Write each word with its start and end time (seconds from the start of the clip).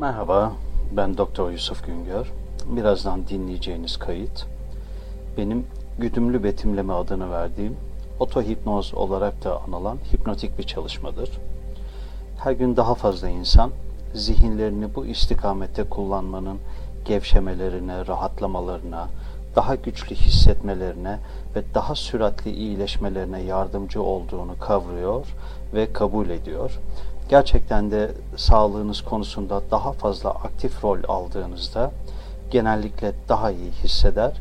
Merhaba, 0.00 0.52
ben 0.92 1.18
Doktor 1.18 1.50
Yusuf 1.50 1.86
Güngör. 1.86 2.32
Birazdan 2.66 3.28
dinleyeceğiniz 3.28 3.96
kayıt, 3.96 4.46
benim 5.36 5.66
güdümlü 5.98 6.44
betimleme 6.44 6.92
adını 6.92 7.30
verdiğim 7.30 7.76
otohipnoz 8.20 8.94
olarak 8.94 9.44
da 9.44 9.62
anılan 9.62 9.98
hipnotik 10.12 10.58
bir 10.58 10.62
çalışmadır. 10.62 11.30
Her 12.38 12.52
gün 12.52 12.76
daha 12.76 12.94
fazla 12.94 13.28
insan 13.28 13.70
zihinlerini 14.14 14.94
bu 14.94 15.06
istikamette 15.06 15.84
kullanmanın 15.84 16.58
gevşemelerine, 17.04 18.06
rahatlamalarına, 18.06 19.08
daha 19.56 19.74
güçlü 19.74 20.14
hissetmelerine 20.16 21.18
ve 21.56 21.62
daha 21.74 21.94
süratli 21.94 22.50
iyileşmelerine 22.50 23.42
yardımcı 23.42 24.02
olduğunu 24.02 24.58
kavruyor 24.58 25.26
ve 25.74 25.92
kabul 25.92 26.30
ediyor. 26.30 26.80
Gerçekten 27.30 27.90
de 27.90 28.10
sağlığınız 28.36 29.02
konusunda 29.02 29.62
daha 29.70 29.92
fazla 29.92 30.30
aktif 30.30 30.84
rol 30.84 30.98
aldığınızda 31.08 31.92
genellikle 32.50 33.12
daha 33.28 33.50
iyi 33.50 33.70
hisseder 33.70 34.32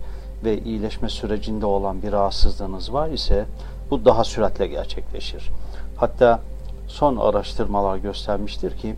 ve 0.44 0.62
iyileşme 0.64 1.10
sürecinde 1.10 1.66
olan 1.66 2.02
bir 2.02 2.12
rahatsızlığınız 2.12 2.94
var 2.94 3.10
ise 3.10 3.46
bu 3.92 4.06
daha 4.06 4.24
süratle 4.24 4.68
gerçekleşir. 4.68 5.50
Hatta 5.98 6.40
son 6.88 7.18
araştırmalar 7.18 7.98
göstermiştir 7.98 8.78
ki 8.78 8.96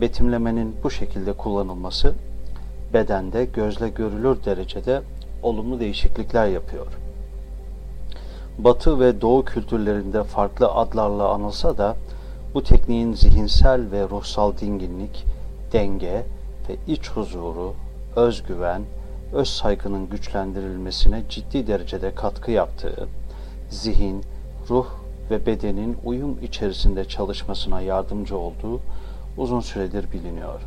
betimlemenin 0.00 0.76
bu 0.82 0.90
şekilde 0.90 1.32
kullanılması 1.32 2.14
bedende 2.92 3.44
gözle 3.44 3.88
görülür 3.88 4.44
derecede 4.44 5.02
olumlu 5.42 5.80
değişiklikler 5.80 6.46
yapıyor. 6.46 6.86
Batı 8.58 9.00
ve 9.00 9.20
Doğu 9.20 9.44
kültürlerinde 9.44 10.24
farklı 10.24 10.66
adlarla 10.68 11.28
anılsa 11.28 11.78
da 11.78 11.96
bu 12.54 12.62
tekniğin 12.62 13.12
zihinsel 13.12 13.90
ve 13.90 14.02
ruhsal 14.02 14.56
dinginlik, 14.56 15.24
denge 15.72 16.26
ve 16.68 16.76
iç 16.92 17.10
huzuru, 17.10 17.74
özgüven, 18.16 18.82
öz 19.32 19.48
saygının 19.48 20.08
güçlendirilmesine 20.08 21.22
ciddi 21.28 21.66
derecede 21.66 22.14
katkı 22.14 22.50
yaptığı, 22.50 23.08
zihin, 23.70 24.24
ruh 24.70 24.86
ve 25.30 25.46
bedenin 25.46 25.96
uyum 26.04 26.38
içerisinde 26.42 27.04
çalışmasına 27.04 27.80
yardımcı 27.80 28.38
olduğu 28.38 28.80
uzun 29.36 29.60
süredir 29.60 30.12
biliniyor. 30.12 30.60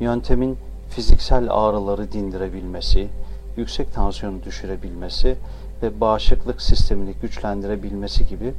Yöntemin 0.00 0.58
fiziksel 0.90 1.46
ağrıları 1.50 2.12
dindirebilmesi, 2.12 3.08
yüksek 3.56 3.94
tansiyonu 3.94 4.42
düşürebilmesi 4.44 5.36
ve 5.82 6.00
bağışıklık 6.00 6.62
sistemini 6.62 7.14
güçlendirebilmesi 7.22 8.26
gibi 8.26 8.54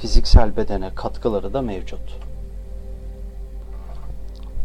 fiziksel 0.00 0.56
bedene 0.56 0.90
katkıları 0.94 1.52
da 1.52 1.62
mevcut. 1.62 2.18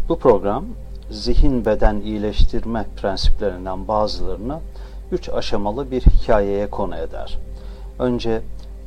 Bu 0.10 0.20
program 0.20 0.66
zihin 1.10 1.66
beden 1.66 1.96
iyileştirme 1.96 2.86
prensiplerinden 2.98 3.88
bazılarını 3.88 4.60
üç 5.12 5.30
aşamalı 5.30 5.92
bir 5.92 6.02
hikayeye 6.02 6.70
konu 6.70 6.96
eder. 6.96 7.38
Önce 8.00 8.42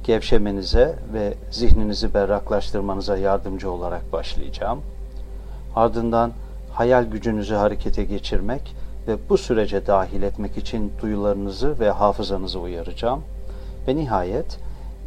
gevşemenize 0.05 0.99
ve 1.13 1.35
zihninizi 1.51 2.15
berraklaştırmanıza 2.15 3.17
yardımcı 3.17 3.71
olarak 3.71 4.13
başlayacağım. 4.13 4.81
Ardından 5.77 6.33
hayal 6.73 7.05
gücünüzü 7.05 7.55
harekete 7.55 8.05
geçirmek 8.05 8.75
ve 9.09 9.17
bu 9.29 9.39
sürece 9.39 9.87
dahil 9.87 10.23
etmek 10.23 10.57
için 10.57 10.93
duyularınızı 11.03 11.81
ve 11.81 11.91
hafızanızı 11.91 12.61
uyaracağım. 12.61 13.23
Ve 13.89 13.97
nihayet 13.97 14.59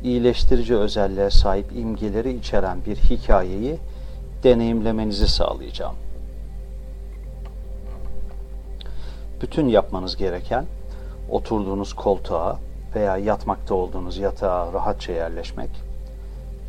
iyileştirici 0.03 0.75
özelliğe 0.75 1.29
sahip 1.29 1.71
imgeleri 1.75 2.33
içeren 2.37 2.77
bir 2.85 2.95
hikayeyi 2.95 3.77
deneyimlemenizi 4.43 5.27
sağlayacağım. 5.27 5.95
Bütün 9.41 9.67
yapmanız 9.67 10.17
gereken 10.17 10.65
oturduğunuz 11.29 11.93
koltuğa 11.93 12.59
veya 12.95 13.17
yatmakta 13.17 13.75
olduğunuz 13.75 14.17
yatağa 14.17 14.73
rahatça 14.73 15.11
yerleşmek, 15.11 15.69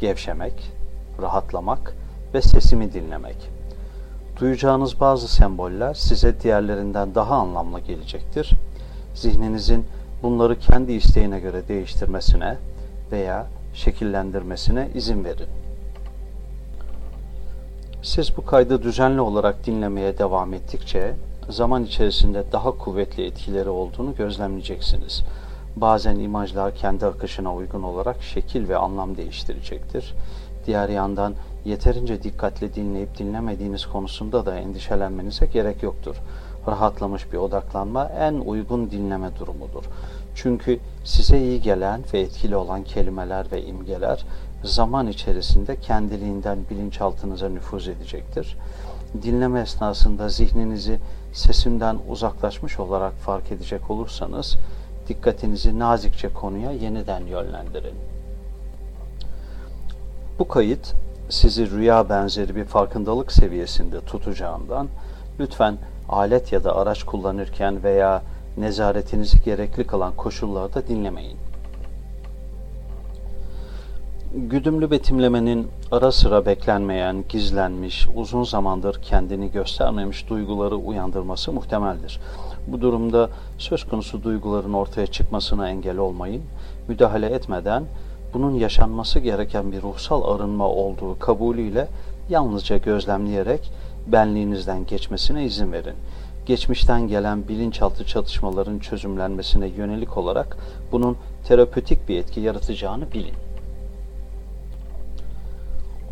gevşemek, 0.00 0.72
rahatlamak 1.22 1.94
ve 2.34 2.42
sesimi 2.42 2.92
dinlemek. 2.92 3.36
Duyacağınız 4.40 5.00
bazı 5.00 5.28
semboller 5.28 5.94
size 5.94 6.40
diğerlerinden 6.40 7.14
daha 7.14 7.34
anlamlı 7.34 7.80
gelecektir. 7.80 8.52
Zihninizin 9.14 9.86
bunları 10.22 10.58
kendi 10.58 10.92
isteğine 10.92 11.40
göre 11.40 11.68
değiştirmesine 11.68 12.56
veya 13.12 13.46
şekillendirmesine 13.74 14.88
izin 14.94 15.24
verin. 15.24 15.48
Siz 18.02 18.36
bu 18.36 18.44
kaydı 18.44 18.82
düzenli 18.82 19.20
olarak 19.20 19.66
dinlemeye 19.66 20.18
devam 20.18 20.54
ettikçe 20.54 21.14
zaman 21.48 21.84
içerisinde 21.84 22.44
daha 22.52 22.70
kuvvetli 22.70 23.26
etkileri 23.26 23.68
olduğunu 23.68 24.14
gözlemleyeceksiniz. 24.14 25.22
Bazen 25.76 26.16
imajlar 26.16 26.74
kendi 26.74 27.06
akışına 27.06 27.54
uygun 27.54 27.82
olarak 27.82 28.22
şekil 28.22 28.68
ve 28.68 28.76
anlam 28.76 29.16
değiştirecektir. 29.16 30.14
Diğer 30.66 30.88
yandan 30.88 31.34
yeterince 31.64 32.22
dikkatli 32.22 32.74
dinleyip 32.74 33.18
dinlemediğiniz 33.18 33.86
konusunda 33.86 34.46
da 34.46 34.56
endişelenmenize 34.56 35.46
gerek 35.46 35.82
yoktur. 35.82 36.16
Rahatlamış 36.66 37.32
bir 37.32 37.38
odaklanma 37.38 38.04
en 38.04 38.34
uygun 38.34 38.90
dinleme 38.90 39.36
durumudur. 39.38 39.84
Çünkü 40.34 40.78
size 41.04 41.38
iyi 41.38 41.62
gelen 41.62 42.00
ve 42.14 42.20
etkili 42.20 42.56
olan 42.56 42.84
kelimeler 42.84 43.46
ve 43.52 43.64
imgeler 43.64 44.24
zaman 44.64 45.06
içerisinde 45.06 45.76
kendiliğinden 45.76 46.58
bilinçaltınıza 46.70 47.48
nüfuz 47.48 47.88
edecektir. 47.88 48.56
Dinleme 49.22 49.60
esnasında 49.60 50.28
zihninizi 50.28 50.98
sesimden 51.32 51.98
uzaklaşmış 52.08 52.80
olarak 52.80 53.12
fark 53.12 53.52
edecek 53.52 53.90
olursanız 53.90 54.56
dikkatinizi 55.08 55.78
nazikçe 55.78 56.28
konuya 56.28 56.72
yeniden 56.72 57.26
yönlendirin. 57.26 57.94
Bu 60.38 60.48
kayıt 60.48 60.94
sizi 61.28 61.70
rüya 61.70 62.08
benzeri 62.08 62.56
bir 62.56 62.64
farkındalık 62.64 63.32
seviyesinde 63.32 64.00
tutacağından 64.00 64.88
lütfen 65.40 65.76
alet 66.08 66.52
ya 66.52 66.64
da 66.64 66.76
araç 66.76 67.02
kullanırken 67.02 67.82
veya 67.82 68.22
nezaretinizi 68.56 69.42
gerekli 69.42 69.86
kalan 69.86 70.12
koşullarda 70.16 70.88
dinlemeyin. 70.88 71.36
Güdümlü 74.34 74.90
betimlemenin 74.90 75.68
ara 75.90 76.12
sıra 76.12 76.46
beklenmeyen, 76.46 77.24
gizlenmiş, 77.28 78.08
uzun 78.14 78.44
zamandır 78.44 79.02
kendini 79.02 79.50
göstermemiş 79.52 80.28
duyguları 80.28 80.76
uyandırması 80.76 81.52
muhtemeldir. 81.52 82.20
Bu 82.66 82.80
durumda 82.80 83.30
söz 83.58 83.84
konusu 83.84 84.22
duyguların 84.22 84.72
ortaya 84.72 85.06
çıkmasına 85.06 85.68
engel 85.68 85.98
olmayın, 85.98 86.42
müdahale 86.88 87.26
etmeden 87.26 87.84
bunun 88.34 88.54
yaşanması 88.54 89.18
gereken 89.18 89.72
bir 89.72 89.82
ruhsal 89.82 90.34
arınma 90.34 90.68
olduğu 90.68 91.18
kabulüyle 91.18 91.88
yalnızca 92.28 92.76
gözlemleyerek 92.76 93.72
benliğinizden 94.06 94.86
geçmesine 94.86 95.44
izin 95.44 95.72
verin. 95.72 95.94
Geçmişten 96.46 97.08
gelen 97.08 97.48
bilinçaltı 97.48 98.06
çatışmaların 98.06 98.78
çözümlenmesine 98.78 99.66
yönelik 99.66 100.16
olarak 100.16 100.56
bunun 100.92 101.16
terapötik 101.44 102.08
bir 102.08 102.18
etki 102.18 102.40
yaratacağını 102.40 103.12
bilin. 103.12 103.34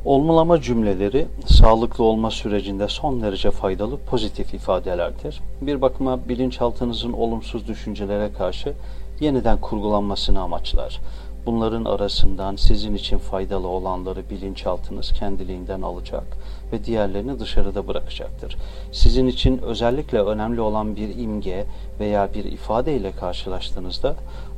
Olmalama 0.04 0.60
cümleleri 0.60 1.26
sağlıklı 1.46 2.04
olma 2.04 2.30
sürecinde 2.30 2.88
son 2.88 3.22
derece 3.22 3.50
faydalı 3.50 3.98
pozitif 3.98 4.54
ifadelerdir. 4.54 5.40
Bir 5.60 5.80
bakıma 5.80 6.28
bilinçaltınızın 6.28 7.12
olumsuz 7.12 7.68
düşüncelere 7.68 8.32
karşı 8.32 8.74
yeniden 9.20 9.60
kurgulanmasını 9.60 10.40
amaçlar. 10.40 11.00
Bunların 11.46 11.84
arasından 11.84 12.56
sizin 12.56 12.94
için 12.94 13.18
faydalı 13.18 13.68
olanları 13.68 14.30
bilinçaltınız 14.30 15.12
kendiliğinden 15.12 15.82
alacak 15.82 16.36
ve 16.72 16.84
diğerlerini 16.84 17.38
dışarıda 17.38 17.88
bırakacaktır. 17.88 18.56
Sizin 18.92 19.26
için 19.26 19.58
özellikle 19.58 20.20
önemli 20.20 20.60
olan 20.60 20.96
bir 20.96 21.18
imge 21.18 21.66
veya 22.00 22.34
bir 22.34 22.44
ifade 22.44 22.96
ile 22.96 23.12
karşılaştığınızda 23.12 24.14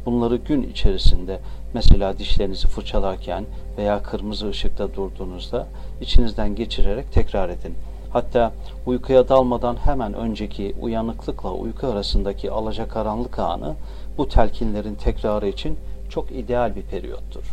bunları 0.07 0.37
gün 0.37 0.63
içerisinde 0.63 1.41
mesela 1.75 2.19
dişlerinizi 2.19 2.69
fırçalarken 2.69 3.45
veya 3.79 4.03
kırmızı 4.03 4.49
ışıkta 4.49 4.95
durduğunuzda 4.95 5.67
içinizden 6.01 6.55
geçirerek 6.55 7.13
tekrar 7.13 7.49
edin. 7.49 7.75
Hatta 8.13 8.53
uykuya 8.87 9.29
dalmadan 9.29 9.77
hemen 9.77 10.15
önceki 10.15 10.75
uyanıklıkla 10.81 11.53
uyku 11.53 11.87
arasındaki 11.87 12.51
alacakaranlık 12.51 13.39
anı 13.39 13.75
bu 14.19 14.29
telkinlerin 14.29 14.95
tekrarı 14.95 15.49
için 15.49 15.79
çok 16.13 16.33
ideal 16.33 16.77
bir 16.77 16.83
periyottur. 16.83 17.45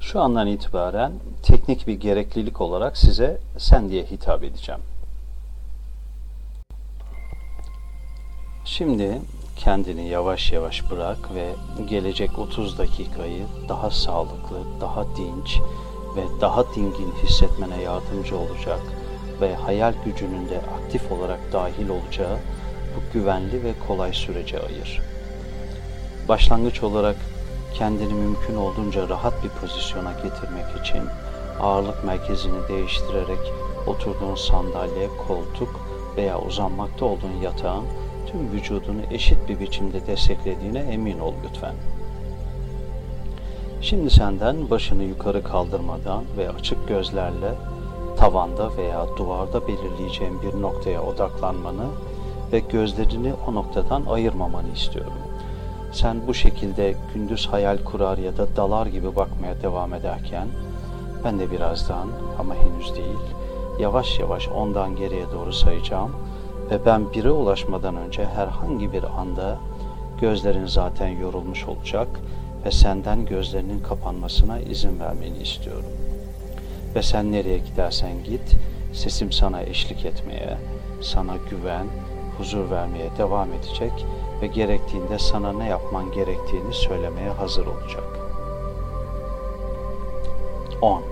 Şu 0.00 0.20
andan 0.20 0.46
itibaren 0.46 1.12
teknik 1.42 1.86
bir 1.86 1.94
gereklilik 1.94 2.60
olarak 2.60 2.96
size 2.96 3.40
sen 3.58 3.88
diye 3.90 4.04
hitap 4.04 4.44
edeceğim. 4.44 4.80
Şimdi 8.64 9.20
kendini 9.56 10.08
yavaş 10.08 10.52
yavaş 10.52 10.90
bırak 10.90 11.34
ve 11.34 11.48
gelecek 11.88 12.38
30 12.38 12.78
dakikayı 12.78 13.44
daha 13.68 13.90
sağlıklı, 13.90 14.58
daha 14.80 15.04
dinç 15.16 15.60
ve 16.16 16.40
daha 16.40 16.74
dingin 16.74 17.12
hissetmene 17.22 17.82
yardımcı 17.82 18.38
olacak 18.38 18.80
ve 19.40 19.54
hayal 19.54 19.94
gücünün 20.04 20.48
de 20.48 20.58
aktif 20.58 21.12
olarak 21.12 21.40
dahil 21.52 21.88
olacağı 21.88 22.38
bu 22.96 23.12
güvenli 23.12 23.64
ve 23.64 23.72
kolay 23.86 24.12
sürece 24.12 24.60
ayır. 24.60 25.11
Başlangıç 26.28 26.82
olarak 26.82 27.16
kendini 27.74 28.14
mümkün 28.14 28.56
olduğunca 28.56 29.08
rahat 29.08 29.44
bir 29.44 29.48
pozisyona 29.48 30.12
getirmek 30.12 30.86
için 30.86 31.02
ağırlık 31.60 32.04
merkezini 32.04 32.68
değiştirerek 32.68 33.52
oturduğun 33.86 34.34
sandalye, 34.34 35.08
koltuk 35.26 35.80
veya 36.16 36.40
uzanmakta 36.40 37.04
olduğun 37.04 37.40
yatağın 37.42 37.84
tüm 38.26 38.52
vücudunu 38.52 39.00
eşit 39.10 39.48
bir 39.48 39.60
biçimde 39.60 40.06
desteklediğine 40.06 40.78
emin 40.78 41.18
ol 41.18 41.32
lütfen. 41.44 41.74
Şimdi 43.80 44.10
senden 44.10 44.70
başını 44.70 45.02
yukarı 45.02 45.44
kaldırmadan 45.44 46.24
ve 46.38 46.50
açık 46.50 46.88
gözlerle 46.88 47.54
tavanda 48.16 48.76
veya 48.76 49.06
duvarda 49.16 49.68
belirleyeceğin 49.68 50.42
bir 50.42 50.62
noktaya 50.62 51.02
odaklanmanı 51.02 51.86
ve 52.52 52.58
gözlerini 52.58 53.32
o 53.48 53.54
noktadan 53.54 54.04
ayırmamanı 54.06 54.68
istiyorum. 54.68 55.12
Sen 55.92 56.26
bu 56.26 56.34
şekilde 56.34 56.94
gündüz 57.14 57.46
hayal 57.46 57.78
kurar 57.84 58.18
ya 58.18 58.36
da 58.36 58.56
dalar 58.56 58.86
gibi 58.86 59.16
bakmaya 59.16 59.62
devam 59.62 59.94
ederken 59.94 60.48
ben 61.24 61.38
de 61.38 61.50
birazdan 61.50 62.08
ama 62.38 62.54
henüz 62.54 62.94
değil 62.96 63.18
yavaş 63.78 64.18
yavaş 64.18 64.48
ondan 64.48 64.96
geriye 64.96 65.24
doğru 65.32 65.52
sayacağım 65.52 66.12
ve 66.70 66.86
ben 66.86 67.12
bire 67.12 67.30
ulaşmadan 67.30 67.96
önce 67.96 68.24
herhangi 68.24 68.92
bir 68.92 69.04
anda 69.20 69.58
gözlerin 70.20 70.66
zaten 70.66 71.08
yorulmuş 71.08 71.64
olacak 71.64 72.08
ve 72.64 72.70
senden 72.70 73.26
gözlerinin 73.26 73.80
kapanmasına 73.80 74.58
izin 74.58 75.00
vermeni 75.00 75.38
istiyorum. 75.38 75.84
Ve 76.94 77.02
sen 77.02 77.32
nereye 77.32 77.58
gidersen 77.58 78.24
git, 78.24 78.56
sesim 78.92 79.32
sana 79.32 79.62
eşlik 79.62 80.04
etmeye, 80.04 80.58
sana 81.02 81.34
güven, 81.50 81.86
huzur 82.38 82.70
vermeye 82.70 83.10
devam 83.18 83.48
edecek 83.52 84.06
ve 84.42 84.46
gerektiğinde 84.46 85.18
sana 85.18 85.52
ne 85.52 85.68
yapman 85.68 86.12
gerektiğini 86.12 86.74
söylemeye 86.74 87.30
hazır 87.30 87.66
olacak. 87.66 88.04
10. 90.80 91.02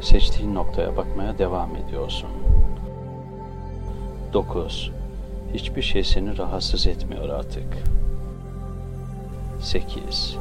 Seçtiğin 0.00 0.54
noktaya 0.54 0.96
bakmaya 0.96 1.38
devam 1.38 1.76
ediyorsun. 1.76 2.30
9. 4.32 4.90
Hiçbir 5.54 5.82
şey 5.82 6.04
seni 6.04 6.38
rahatsız 6.38 6.86
etmiyor 6.86 7.28
artık. 7.28 7.76
8. 9.60 10.36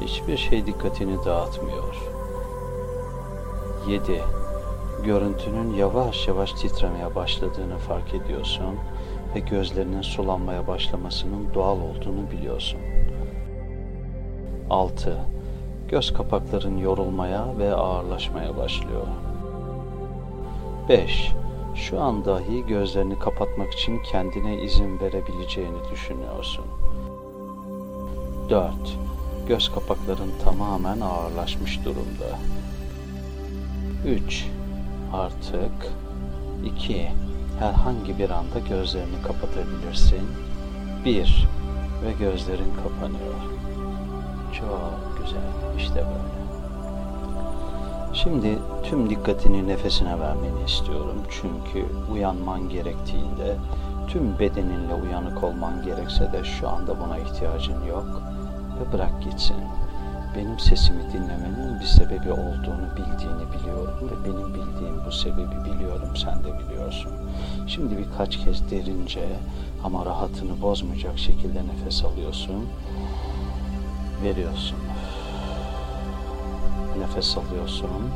Hiçbir 0.00 0.36
şey 0.36 0.66
dikkatini 0.66 1.24
dağıtmıyor. 1.24 1.96
7. 3.88 4.22
Görüntünün 5.04 5.74
yavaş 5.74 6.28
yavaş 6.28 6.52
titremeye 6.52 7.14
başladığını 7.14 7.78
fark 7.78 8.14
ediyorsun 8.14 8.76
ve 9.36 9.40
gözlerinin 9.40 10.02
sulanmaya 10.02 10.66
başlamasının 10.66 11.54
doğal 11.54 11.76
olduğunu 11.80 12.30
biliyorsun. 12.30 12.80
6. 14.70 15.16
Göz 15.88 16.12
kapakların 16.12 16.78
yorulmaya 16.78 17.58
ve 17.58 17.74
ağırlaşmaya 17.74 18.56
başlıyor. 18.56 19.06
5. 20.88 21.32
Şu 21.74 22.00
an 22.00 22.24
dahi 22.24 22.66
gözlerini 22.66 23.18
kapatmak 23.18 23.72
için 23.72 24.02
kendine 24.02 24.62
izin 24.62 25.00
verebileceğini 25.00 25.90
düşünüyorsun. 25.92 26.64
4. 28.50 28.72
Göz 29.48 29.74
kapakların 29.74 30.30
tamamen 30.44 31.00
ağırlaşmış 31.00 31.84
durumda. 31.84 32.38
3. 34.06 34.46
Artık 35.12 35.92
2. 36.64 37.25
Herhangi 37.58 38.18
bir 38.18 38.30
anda 38.30 38.58
gözlerini 38.68 39.22
kapatabilirsin. 39.22 40.28
1. 41.04 41.48
Ve 42.04 42.12
gözlerin 42.12 42.74
kapanıyor. 42.74 43.34
Çok 44.52 45.18
güzel. 45.22 45.76
İşte 45.78 45.94
böyle. 45.94 46.46
Şimdi 48.14 48.58
tüm 48.82 49.10
dikkatini 49.10 49.68
nefesine 49.68 50.20
vermeni 50.20 50.64
istiyorum. 50.66 51.22
Çünkü 51.30 51.86
uyanman 52.12 52.68
gerektiğinde 52.68 53.56
tüm 54.08 54.38
bedeninle 54.38 54.94
uyanık 54.94 55.44
olman 55.44 55.82
gerekse 55.82 56.32
de 56.32 56.44
şu 56.44 56.68
anda 56.68 57.00
buna 57.00 57.18
ihtiyacın 57.18 57.84
yok 57.84 58.22
ve 58.80 58.92
bırak 58.92 59.22
gitsin. 59.22 59.56
Benim 60.36 60.58
sesimi 60.58 61.12
dinlemenin 61.12 61.80
bir 61.80 61.86
sebebi 61.86 62.32
olduğunu 62.32 62.88
bildiğini 62.96 63.52
biliyorum 63.52 64.10
ve 64.10 64.24
benim 64.24 64.54
bildiğim 64.54 65.04
bu 65.06 65.12
sebebi 65.12 65.64
biliyorum, 65.64 66.16
sen 66.16 66.44
de 66.44 66.58
biliyorsun. 66.58 67.12
Şimdi 67.66 67.98
birkaç 67.98 68.44
kez 68.44 68.70
derince 68.70 69.28
ama 69.84 70.06
rahatını 70.06 70.62
bozmayacak 70.62 71.18
şekilde 71.18 71.62
nefes 71.66 72.04
alıyorsun, 72.04 72.68
veriyorsun. 74.24 74.78
Nefes 76.98 77.36
alıyorsun, 77.36 78.10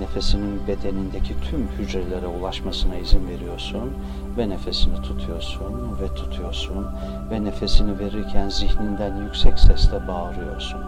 nefesinin 0.00 0.66
bedenindeki 0.66 1.34
tüm 1.50 1.68
hücrelere 1.78 2.26
ulaşmasına 2.26 2.96
izin 2.96 3.28
veriyorsun 3.28 3.92
ve 4.38 4.48
nefesini 4.48 5.02
tutuyorsun 5.02 5.98
ve 6.00 6.14
tutuyorsun 6.14 6.86
ve 7.30 7.44
nefesini 7.44 7.98
verirken 7.98 8.48
zihninden 8.48 9.16
yüksek 9.16 9.58
sesle 9.58 10.08
bağırıyorsun. 10.08 10.80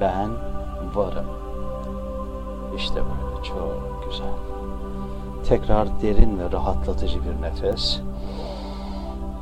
Ben 0.00 0.30
varım. 0.94 1.26
İşte 2.76 2.94
böyle 2.94 3.44
çok 3.44 4.04
güzel. 4.10 4.55
Tekrar 5.48 6.02
derin 6.02 6.38
ve 6.38 6.52
rahatlatıcı 6.52 7.18
bir 7.24 7.42
nefes 7.42 8.00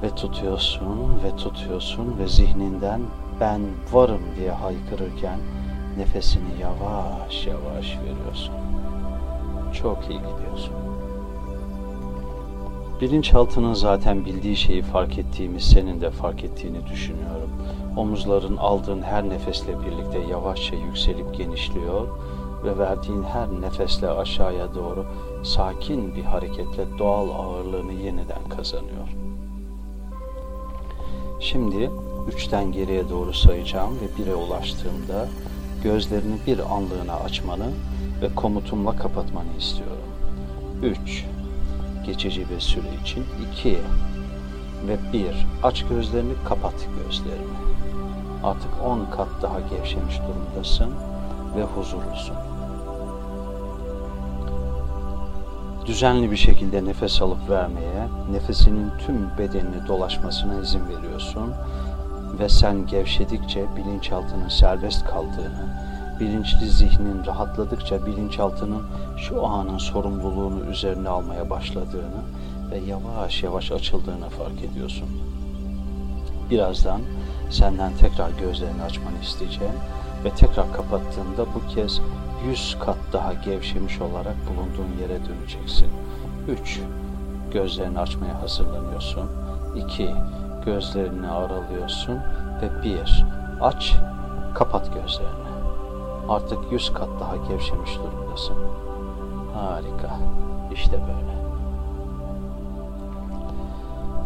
ve 0.03 0.11
tutuyorsun 0.11 1.23
ve 1.25 1.37
tutuyorsun 1.37 2.19
ve 2.19 2.29
zihninden 2.29 3.01
ben 3.41 3.61
varım 3.93 4.21
diye 4.37 4.51
haykırırken 4.51 5.39
nefesini 5.99 6.61
yavaş 6.61 7.47
yavaş 7.47 7.99
veriyorsun. 7.99 8.55
Çok 9.73 9.99
iyi 10.11 10.19
gidiyorsun. 10.19 10.75
Bilinçaltının 13.01 13.75
zaten 13.75 14.25
bildiği 14.25 14.57
şeyi 14.57 14.83
fark 14.83 15.19
ettiğimiz 15.19 15.65
senin 15.65 16.01
de 16.01 16.11
fark 16.11 16.45
ettiğini 16.45 16.87
düşünüyorum. 16.87 17.51
Omuzların 17.97 18.57
aldığın 18.57 19.03
her 19.03 19.29
nefesle 19.29 19.73
birlikte 19.81 20.19
yavaşça 20.19 20.77
yükselip 20.77 21.35
genişliyor 21.35 22.09
ve 22.65 22.79
verdiğin 22.79 23.23
her 23.23 23.49
nefesle 23.49 24.11
aşağıya 24.11 24.75
doğru 24.75 25.07
sakin 25.45 26.15
bir 26.15 26.25
hareketle 26.25 26.99
doğal 26.99 27.29
ağırlığını 27.31 27.93
yeniden 27.93 28.49
kazanıyor. 28.57 29.09
Şimdi 31.41 31.91
üçten 32.29 32.73
geriye 32.73 33.09
doğru 33.09 33.33
sayacağım 33.33 33.95
ve 34.01 34.19
bire 34.19 34.35
ulaştığımda 34.35 35.29
gözlerini 35.83 36.37
bir 36.47 36.59
anlığına 36.59 37.15
açmanı 37.15 37.71
ve 38.23 38.35
komutumla 38.35 38.97
kapatmanı 38.97 39.57
istiyorum. 39.59 40.05
3. 40.83 41.25
Geçici 42.07 42.51
bir 42.51 42.61
süre 42.61 42.87
için 43.03 43.25
2 43.53 43.79
ve 44.89 45.13
1. 45.13 45.47
Aç 45.63 45.85
gözlerini, 45.89 46.33
kapat 46.45 46.75
gözlerini. 47.05 47.55
Artık 48.45 48.71
10 48.85 49.07
kat 49.17 49.29
daha 49.43 49.61
gevşemiş 49.61 50.19
durumdasın 50.19 50.91
ve 51.57 51.63
huzurlusun. 51.63 52.37
Düzenli 55.87 56.31
bir 56.31 56.37
şekilde 56.37 56.85
nefes 56.85 57.23
alıp 57.23 57.51
vermeye, 57.51 58.09
nefesinin 58.31 58.91
tüm 59.07 59.31
bedenini 59.39 59.87
dolaşmasına 59.89 60.61
izin 60.61 60.89
veriyorsun 60.89 61.53
ve 62.39 62.49
sen 62.49 62.87
gevşedikçe 62.87 63.67
bilinçaltının 63.77 64.49
serbest 64.49 65.05
kaldığını, 65.05 65.69
bilinçli 66.21 66.69
zihnin 66.71 67.27
rahatladıkça 67.27 68.07
bilinçaltının 68.07 68.83
şu 69.17 69.47
anın 69.47 69.79
sorumluluğunu 69.79 70.65
üzerine 70.65 71.09
almaya 71.09 71.51
başladığını 71.51 72.23
ve 72.71 72.79
yavaş 72.79 73.43
yavaş 73.43 73.73
açıldığını 73.73 74.29
fark 74.29 74.65
ediyorsun. 74.73 75.09
Birazdan 76.51 77.01
senden 77.51 77.93
tekrar 78.01 78.31
gözlerini 78.31 78.83
açmanı 78.83 79.19
isteyeceğim 79.23 79.75
ve 80.25 80.31
tekrar 80.31 80.73
kapattığında 80.73 81.47
bu 81.55 81.75
kez 81.75 82.01
yüz 82.47 82.77
kat 82.81 82.97
daha 83.13 83.33
gevşemiş 83.35 84.01
olarak 84.01 84.37
bulunduğun 84.49 85.01
yere 85.01 85.19
döneceksin. 85.25 85.89
3. 86.49 86.81
Gözlerini 87.53 87.99
açmaya 87.99 88.43
hazırlanıyorsun. 88.43 89.31
2. 89.77 90.11
Gözlerini 90.65 91.29
aralıyorsun 91.29 92.19
ve 92.63 92.83
1. 92.83 93.25
Aç, 93.61 93.95
kapat 94.55 94.95
gözlerini. 94.95 95.45
Artık 96.29 96.59
yüz 96.73 96.93
kat 96.93 97.09
daha 97.21 97.37
gevşemiş 97.37 97.91
durumdasın. 97.97 98.57
Harika. 99.55 100.19
İşte 100.73 100.93
böyle. 100.93 101.35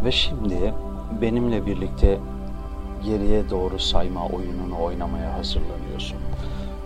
Ve 0.04 0.12
şimdi 0.12 0.74
benimle 1.20 1.66
birlikte 1.66 2.18
geriye 3.04 3.50
doğru 3.50 3.78
sayma 3.78 4.26
oyununu 4.26 4.82
oynamaya 4.84 5.34
hazırlanıyorsun. 5.38 5.87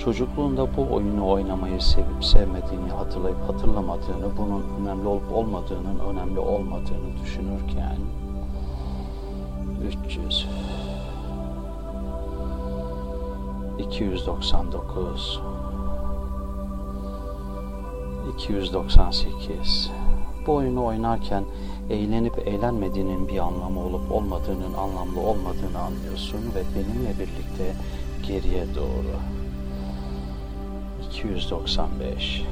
Çocukluğunda 0.04 0.76
bu 0.76 0.94
oyunu 0.94 1.28
oynamayı 1.28 1.80
sevip 1.80 2.24
sevmediğini 2.24 2.90
hatırlayıp 2.90 3.48
hatırlamadığını, 3.48 4.36
bunun 4.38 4.64
önemli 4.80 5.08
olup 5.08 5.32
olmadığının 5.32 5.98
önemli 5.98 6.38
olmadığını 6.38 7.22
düşünürken 7.22 7.96
300 10.06 10.46
299 13.78 15.40
298 18.38 19.90
Bu 20.46 20.54
oyunu 20.54 20.84
oynarken 20.84 21.44
eğlenip 21.90 22.48
eğlenmediğinin 22.48 23.28
bir 23.28 23.38
anlamı 23.38 23.80
olup 23.80 24.12
olmadığının 24.12 24.74
anlamlı 24.74 25.20
olmadığını 25.20 25.78
anlıyorsun 25.78 26.40
ve 26.54 26.62
benimle 26.74 27.10
birlikte 27.18 27.74
geriye 28.26 28.74
doğru 28.74 29.41
295 31.22 32.42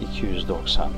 294 0.00 0.92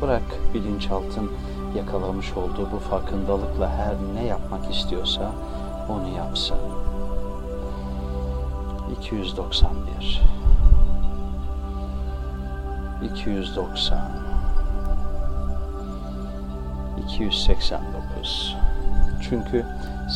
Bırak 0.00 0.22
bilinçaltın 0.54 1.30
yakalamış 1.76 2.32
olduğu 2.32 2.68
bu 2.72 2.78
farkındalıkla 2.78 3.70
her 3.70 3.94
ne 4.14 4.26
yapmak 4.26 4.74
istiyorsa 4.74 5.32
onu 5.88 6.08
yapsın. 6.16 6.56
291 9.00 10.22
290 13.14 13.98
289 17.08 18.56
Çünkü 19.22 19.66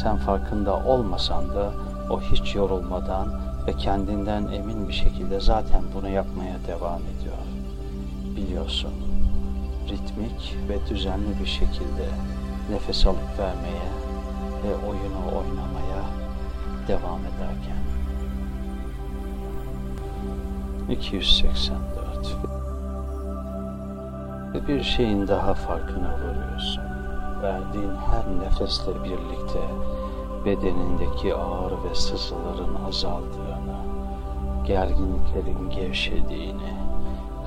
sen 0.02 0.16
farkında 0.16 0.76
olmasan 0.76 1.48
da 1.54 1.72
o 2.10 2.20
hiç 2.20 2.54
yorulmadan 2.54 3.53
ve 3.66 3.72
kendinden 3.72 4.46
emin 4.52 4.88
bir 4.88 4.92
şekilde 4.92 5.40
zaten 5.40 5.82
bunu 5.94 6.08
yapmaya 6.08 6.56
devam 6.66 7.00
ediyor. 7.02 7.36
Biliyorsun, 8.36 8.92
ritmik 9.88 10.56
ve 10.68 10.78
düzenli 10.90 11.40
bir 11.40 11.46
şekilde 11.46 12.08
nefes 12.70 13.06
alıp 13.06 13.38
vermeye 13.38 13.88
ve 14.64 14.74
oyunu 14.86 15.38
oynamaya 15.38 16.04
devam 16.88 17.20
ederken. 17.20 17.84
284 20.90 22.36
Ve 24.54 24.68
bir 24.68 24.82
şeyin 24.82 25.28
daha 25.28 25.54
farkına 25.54 26.12
varıyorsun. 26.12 26.84
Verdiğin 27.42 27.92
her 27.96 28.46
nefesle 28.46 29.04
birlikte 29.04 29.60
bedenindeki 30.44 31.34
ağrı 31.34 31.84
ve 31.84 31.94
sızıların 31.94 32.74
azaldığını, 32.88 33.53
gerginliklerin 34.66 35.70
gevşediğini, 35.70 36.74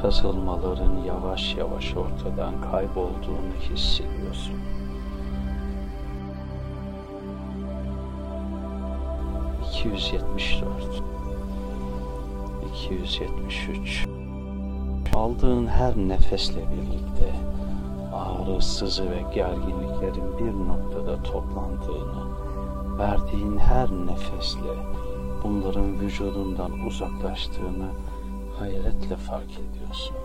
kasılmaların 0.02 1.04
yavaş 1.06 1.56
yavaş 1.56 1.96
ortadan 1.96 2.62
kaybolduğunu 2.72 3.54
hissediyorsun. 3.70 4.56
İki 9.68 9.88
yüz 9.88 10.14
yetmiş 10.14 10.62
dört, 10.62 11.04
iki 12.70 12.94
yüz 12.94 13.22
yetmiş 13.22 13.70
üç. 13.70 14.06
Aldığın 15.16 15.68
her 15.68 15.98
nefesle 15.98 16.62
birlikte 16.72 17.36
ağrı, 18.14 18.62
sızı 18.62 19.12
ve 19.12 19.24
gerginliklerin 19.34 20.38
bir 20.40 20.68
noktada 20.68 21.24
toplandığını, 21.24 22.28
verdiğin 22.98 23.58
her 23.58 23.92
nefesle 23.92 24.74
bunların 25.44 26.00
vücudundan 26.00 26.80
uzaklaştığını 26.86 27.88
hayretle 28.60 29.16
fark 29.16 29.52
ediyorsun. 29.52 30.16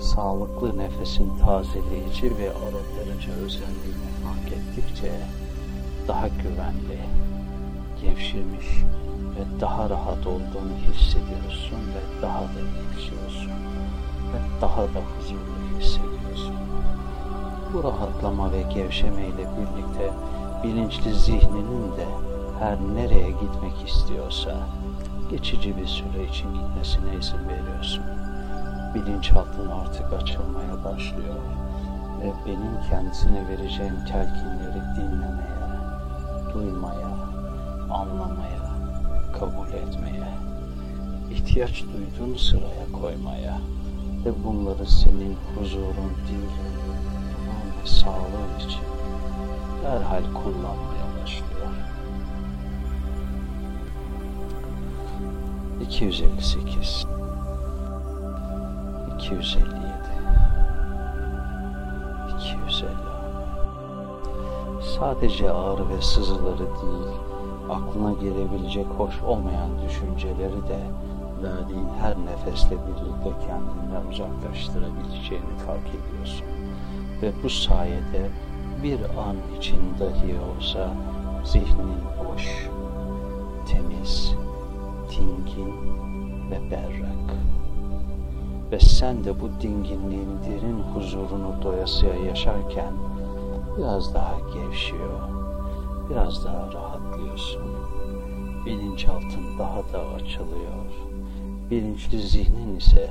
Sağlıklı 0.00 0.78
nefesin 0.78 1.38
tazeleyici 1.38 2.38
ve 2.38 2.50
arındırıcı 2.50 3.32
özelliğini 3.32 4.10
fark 4.24 4.52
ettikçe 4.52 5.12
daha 6.08 6.28
güvenli, 6.28 7.00
gevşemiş 8.02 8.66
ve 9.36 9.60
daha 9.60 9.90
rahat 9.90 10.26
olduğunu 10.26 10.74
hissediyorsun 10.88 11.78
ve 11.78 12.22
daha 12.22 12.40
da 12.40 12.60
gevşiyorsun 12.76 13.50
ve 14.32 14.60
daha 14.60 14.82
da 14.82 15.00
huzurlu 15.18 15.78
hissediyorsun. 15.80 16.54
Bu 17.72 17.84
rahatlama 17.84 18.52
ve 18.52 18.62
gevşemeyle 18.62 19.48
birlikte 19.56 20.12
bilinçli 20.64 21.14
zihninin 21.14 21.96
de 21.96 22.31
her 22.62 22.76
nereye 22.94 23.30
gitmek 23.30 23.88
istiyorsa 23.88 24.54
geçici 25.30 25.76
bir 25.76 25.86
süre 25.86 26.24
için 26.30 26.54
gitmesine 26.54 27.16
izin 27.20 27.48
veriyorsun. 27.48 28.04
Bilinçaltın 28.94 29.68
artık 29.68 30.12
açılmaya 30.12 30.84
başlıyor 30.84 31.34
ve 32.20 32.32
benim 32.46 32.90
kendisine 32.90 33.48
vereceğim 33.48 33.96
telkinleri 34.12 34.82
dinlemeye, 34.96 35.62
duymaya, 36.54 37.08
anlamaya, 37.90 38.70
kabul 39.32 39.68
etmeye, 39.68 40.28
ihtiyaç 41.30 41.82
duyduğun 41.82 42.36
sıraya 42.36 42.92
koymaya 43.00 43.58
ve 44.24 44.44
bunları 44.44 44.86
senin 44.86 45.36
huzurun, 45.58 46.12
ve 47.82 47.86
sağlığın 47.86 48.58
için 48.58 48.82
derhal 49.84 50.22
kullanmaya 50.22 51.01
258 55.92 57.06
257 59.18 59.62
250 62.38 62.88
Sadece 64.98 65.50
ağrı 65.50 65.88
ve 65.88 66.02
sızıları 66.02 66.58
değil, 66.58 67.12
aklına 67.70 68.12
gelebilecek 68.12 68.86
hoş 68.86 69.22
olmayan 69.22 69.70
düşünceleri 69.86 70.68
de 70.68 70.80
verdiğin 71.42 71.88
her 72.00 72.16
nefesle 72.16 72.70
birlikte 72.70 73.46
kendinden 73.46 74.06
uzaklaştırabileceğini 74.10 75.58
fark 75.66 75.88
ediyorsun. 75.88 76.46
Ve 77.22 77.32
bu 77.42 77.50
sayede 77.50 78.30
bir 78.82 79.00
an 79.00 79.36
için 79.58 79.80
dahi 80.00 80.36
olsa 80.40 80.90
zihnin 81.44 81.94
boş, 82.28 82.68
temiz, 83.66 84.34
dingin 85.22 85.74
ve 86.50 86.70
berrak. 86.70 87.36
Ve 88.72 88.80
sen 88.80 89.24
de 89.24 89.40
bu 89.40 89.50
dinginliğin 89.62 90.38
derin 90.46 90.82
huzurunu 90.94 91.62
doyasıya 91.62 92.14
yaşarken 92.14 92.92
biraz 93.78 94.14
daha 94.14 94.34
gevşiyor, 94.54 95.20
biraz 96.10 96.44
daha 96.44 96.72
rahatlıyorsun. 96.72 97.62
Bilinçaltın 98.66 99.58
daha 99.58 99.78
da 99.92 100.14
açılıyor. 100.14 100.84
Bilinçli 101.70 102.20
zihnin 102.20 102.76
ise 102.76 103.10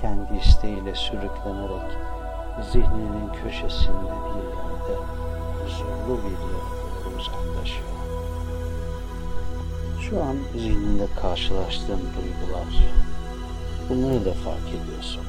kendi 0.00 0.36
isteğiyle 0.36 0.94
sürüklenerek 0.94 1.98
zihninin 2.72 3.32
köşesinde 3.42 4.12
bir 4.24 4.44
yerde 4.44 5.02
huzurlu 5.64 6.18
bir 6.18 6.30
yerde 6.30 7.16
uzaklaşıyor. 7.18 8.01
Şu 10.12 10.22
an 10.22 10.36
zihninde 10.56 11.06
karşılaştığın 11.22 12.00
duygular, 12.00 12.66
bunları 13.88 14.24
da 14.24 14.32
fark 14.32 14.68
ediyorsun. 14.68 15.22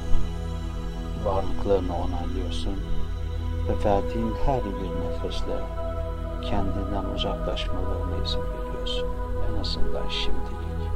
Varlıklarını 1.24 1.96
onaylıyorsun 1.96 2.74
ve 3.68 3.84
verdiğin 3.84 4.32
her 4.46 4.60
bir 4.64 4.90
nefesle 5.00 5.56
kendinden 6.42 7.04
uzaklaşmalarına 7.14 8.24
izin 8.24 8.40
veriyorsun. 8.40 9.08
En 9.50 9.60
azından 9.60 10.08
şimdilik. 10.08 10.90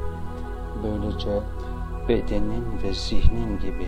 Böylece 0.83 1.41
bedenin 2.09 2.65
ve 2.83 2.93
zihnin 2.93 3.59
gibi 3.59 3.87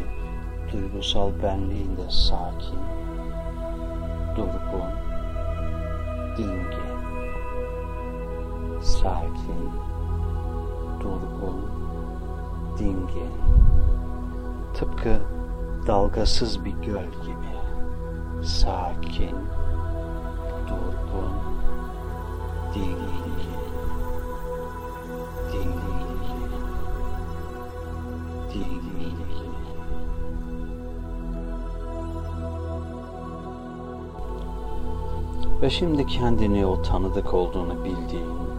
duygusal 0.74 1.32
benliğinde 1.44 2.10
sakin, 2.10 2.80
durgun, 4.36 4.92
dingin, 6.38 6.92
sakin, 8.82 9.91
dingin, 12.82 13.32
tıpkı 14.74 15.20
dalgasız 15.88 16.66
bir 16.66 16.72
göl 16.72 17.12
gibi, 17.24 17.52
sakin, 18.44 19.36
durgun, 20.68 21.34
dingin, 22.74 22.98
dingin, 25.52 26.52
dingin. 28.54 29.22
Ve 35.62 35.70
şimdi 35.70 36.08
kendini 36.08 36.66
o 36.66 36.82
tanıdık 36.82 37.34
olduğunu 37.34 37.84
bildiğin, 37.84 38.51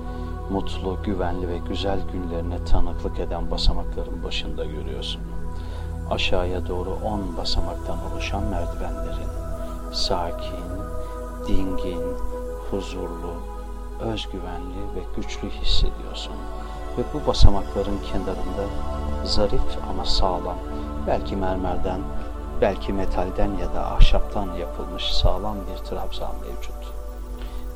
mutlu, 0.52 0.98
güvenli 1.04 1.48
ve 1.48 1.58
güzel 1.58 1.98
günlerine 2.12 2.64
tanıklık 2.64 3.20
eden 3.20 3.50
basamakların 3.50 4.24
başında 4.24 4.64
görüyorsun. 4.64 5.20
Aşağıya 6.10 6.66
doğru 6.66 6.90
on 7.04 7.36
basamaktan 7.36 7.98
oluşan 8.12 8.42
merdivenlerin 8.42 9.28
sakin, 9.92 10.64
dingin, 11.48 12.02
huzurlu, 12.70 13.34
özgüvenli 14.00 14.80
ve 14.96 15.00
güçlü 15.16 15.50
hissediyorsun. 15.50 16.32
Ve 16.98 17.02
bu 17.14 17.26
basamakların 17.26 17.98
kenarında 18.12 18.64
zarif 19.24 19.78
ama 19.90 20.04
sağlam, 20.04 20.58
belki 21.06 21.36
mermerden, 21.36 22.00
belki 22.60 22.92
metalden 22.92 23.50
ya 23.56 23.74
da 23.74 23.92
ahşaptan 23.92 24.54
yapılmış 24.54 25.14
sağlam 25.14 25.56
bir 25.56 25.84
trabzan 25.84 26.32
mevcut. 26.40 27.01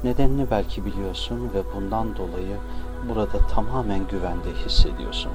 Nedenini 0.06 0.50
belki 0.50 0.84
biliyorsun 0.84 1.50
ve 1.54 1.62
bundan 1.74 2.16
dolayı 2.16 2.56
burada 3.08 3.38
tamamen 3.46 4.08
güvende 4.08 4.52
hissediyorsun. 4.64 5.32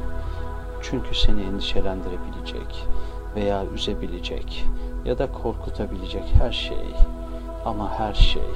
Çünkü 0.82 1.16
seni 1.16 1.42
endişelendirebilecek 1.42 2.88
veya 3.36 3.66
üzebilecek 3.66 4.66
ya 5.06 5.18
da 5.20 5.32
korkutabilecek 5.32 6.24
her 6.40 6.51
şey 6.51 6.96
ama 7.66 7.92
her 8.00 8.13
şey 8.13 8.51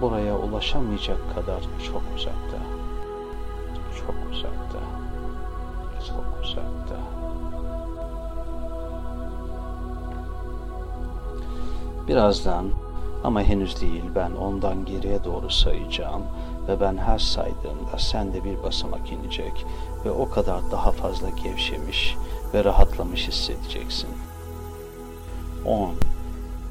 buraya 0.00 0.38
ulaşamayacak 0.38 1.34
kadar 1.34 1.60
çok 1.60 2.02
uzakta. 2.16 2.58
Çok 3.98 4.14
uzakta. 4.32 4.78
Çok 6.08 6.44
uzakta. 6.44 6.96
Birazdan 12.08 12.66
ama 13.24 13.42
henüz 13.42 13.80
değil 13.80 14.04
ben 14.14 14.30
ondan 14.30 14.84
geriye 14.84 15.24
doğru 15.24 15.50
sayacağım 15.50 16.22
ve 16.68 16.80
ben 16.80 16.96
her 16.96 17.18
saydığımda 17.18 17.98
sen 17.98 18.32
de 18.32 18.44
bir 18.44 18.62
basamak 18.62 19.12
inecek 19.12 19.66
ve 20.04 20.10
o 20.10 20.30
kadar 20.30 20.70
daha 20.70 20.92
fazla 20.92 21.30
gevşemiş 21.30 22.16
ve 22.54 22.64
rahatlamış 22.64 23.28
hissedeceksin. 23.28 24.10
10. 25.66 25.90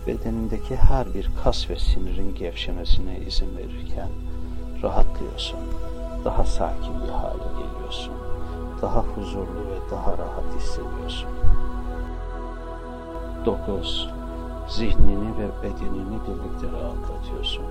Bedenindeki 0.08 0.75
her 0.75 1.13
bir 1.13 1.29
kas 1.44 1.70
ve 1.70 1.79
sinirin 1.79 2.36
gevşemesine 2.36 3.20
izin 3.20 3.58
verirken 3.58 4.10
rahatlıyorsun. 4.84 5.60
Daha 6.25 6.46
sakin 6.46 6.94
bir 7.03 7.10
hale 7.10 7.44
geliyorsun. 7.60 8.13
Daha 8.82 9.00
huzurlu 9.00 9.60
ve 9.70 9.91
daha 9.91 10.12
rahat 10.12 10.56
hissediyorsun. 10.60 11.29
9 13.46 14.19
zihnini 14.70 15.38
ve 15.38 15.64
bedenini 15.64 16.20
birlikte 16.28 16.78
rahatlatıyorsun 16.78 17.66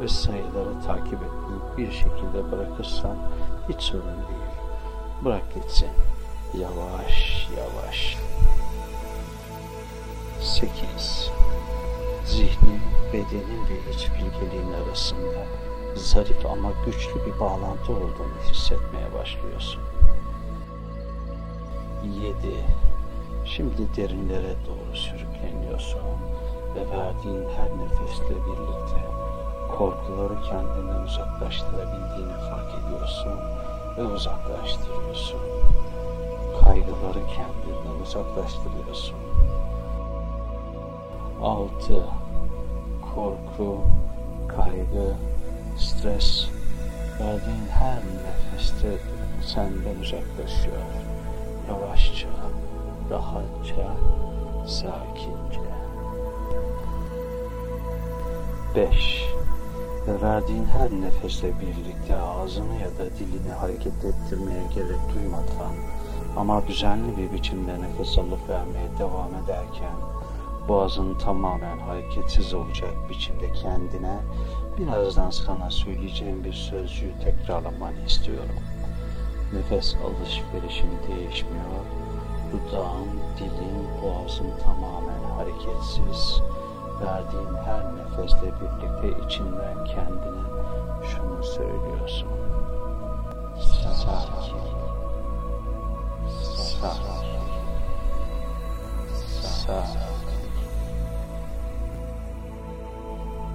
ve 0.00 0.08
sayıları 0.08 0.80
takip 0.86 1.14
etmeyi 1.22 1.60
bir 1.76 1.92
şekilde 1.92 2.52
bırakırsan 2.52 3.16
hiç 3.68 3.80
sorun 3.80 4.04
değil. 4.04 4.50
Bırak 5.24 5.54
gitsin. 5.54 5.88
Yavaş 6.54 7.48
yavaş. 7.56 8.16
8. 10.40 11.30
Zihnin, 12.24 12.80
bedenin 13.12 13.68
ve 13.68 13.90
iç 13.90 14.10
bilgeliğin 14.10 14.72
arasında 14.72 15.46
zarif 15.94 16.46
ama 16.46 16.72
güçlü 16.86 17.26
bir 17.26 17.40
bağlantı 17.40 17.92
olduğunu 17.92 18.50
hissetmeye 18.50 19.14
başlıyorsun. 19.14 19.82
7. 22.04 22.36
Şimdi 23.46 23.96
derinlere 23.96 24.54
doğru 24.66 24.96
sürükleniyorsun 24.96 26.00
ve 26.74 26.80
verdiğin 26.90 27.44
her 27.56 27.70
nefesle 27.78 28.34
birlikte 28.34 29.00
korkuları 29.78 30.42
kendinden 30.42 31.02
uzaklaştırabildiğini 31.02 32.32
fark 32.50 32.84
ediyorsun 32.84 33.32
ve 33.98 34.02
uzaklaştırıyorsun. 34.02 35.40
Kaygıları 36.64 37.26
kendinden 37.26 38.02
uzaklaştırıyorsun. 38.02 39.16
6. 41.42 42.04
Korku, 43.14 43.80
kaygı, 44.48 45.14
stres 45.78 46.48
verdiğin 47.20 47.66
her 47.70 47.96
nefeste 47.96 48.98
senden 49.42 50.00
uzaklaşıyor. 50.02 50.82
Yavaşça, 51.68 52.28
rahatça, 53.10 53.96
sakince. 54.66 55.66
5. 58.76 59.24
Ve 60.06 60.22
verdiğin 60.22 60.64
her 60.64 60.90
nefesle 60.90 61.52
birlikte 61.60 62.16
ağzını 62.16 62.74
ya 62.74 62.88
da 62.88 63.10
dilini 63.18 63.52
hareket 63.52 64.04
ettirmeye 64.04 64.62
gerek 64.74 65.00
duymadan 65.14 65.74
ama 66.36 66.66
düzenli 66.66 67.16
bir 67.16 67.32
biçimde 67.32 67.80
nefes 67.82 68.18
alıp 68.18 68.48
vermeye 68.48 68.88
devam 68.98 69.34
ederken 69.44 69.96
boğazın 70.68 71.14
tamamen 71.14 71.78
hareketsiz 71.78 72.54
olacak 72.54 72.90
biçimde 73.10 73.52
kendine 73.52 74.18
birazdan 74.78 75.30
sana 75.30 75.70
söyleyeceğim 75.70 76.44
bir 76.44 76.52
sözcüğü 76.52 77.12
tekrarlamanı 77.24 78.00
istiyorum. 78.06 78.56
Nefes 79.52 79.94
alışverişin 79.94 80.90
değişmiyor, 81.08 81.84
dudağın, 82.56 83.08
dilin, 83.38 83.88
boğazın 84.02 84.50
tamamen 84.64 85.22
hareketsiz. 85.36 86.42
Verdiğin 87.00 87.54
her 87.64 87.96
nefesle 87.96 88.52
birlikte 88.60 89.24
içinden 89.26 89.84
kendine 89.84 90.46
şunu 91.02 91.44
söylüyorsun. 91.44 92.28
Sakin. 93.60 94.56
Sakin. 96.54 97.16
Sakin. 99.66 100.00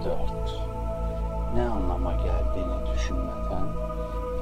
Dört. 0.05 0.61
Ne 1.55 1.69
anlama 1.69 2.13
geldiğini 2.13 2.93
düşünmeden, 2.93 3.67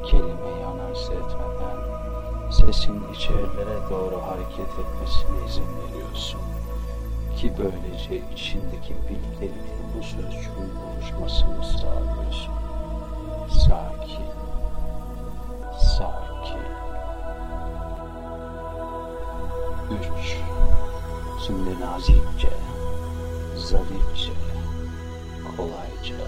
kelimeyi 0.05 0.65
analiz 0.65 1.09
etmeden, 1.09 2.08
sesin 2.51 3.13
içerilere 3.13 3.89
doğru 3.89 4.21
hareket 4.21 4.69
etmesine 4.79 5.45
izin 5.47 5.67
veriyorsun. 5.77 6.41
Ki 7.37 7.53
böylece 7.57 8.21
içindeki 8.33 8.95
bilgelikle 9.09 9.83
bu 9.97 10.03
sözcüğün 10.03 10.71
buluşmasını 10.75 11.63
sağlıyorsun. 11.65 12.53
Sakin, 13.49 14.25
sakin. 15.79 16.69
Üç. 19.91 20.37
Şimdi 21.47 21.79
nazikçe, 21.79 22.49
zarifçe, 23.55 24.33
kolayca, 25.57 26.25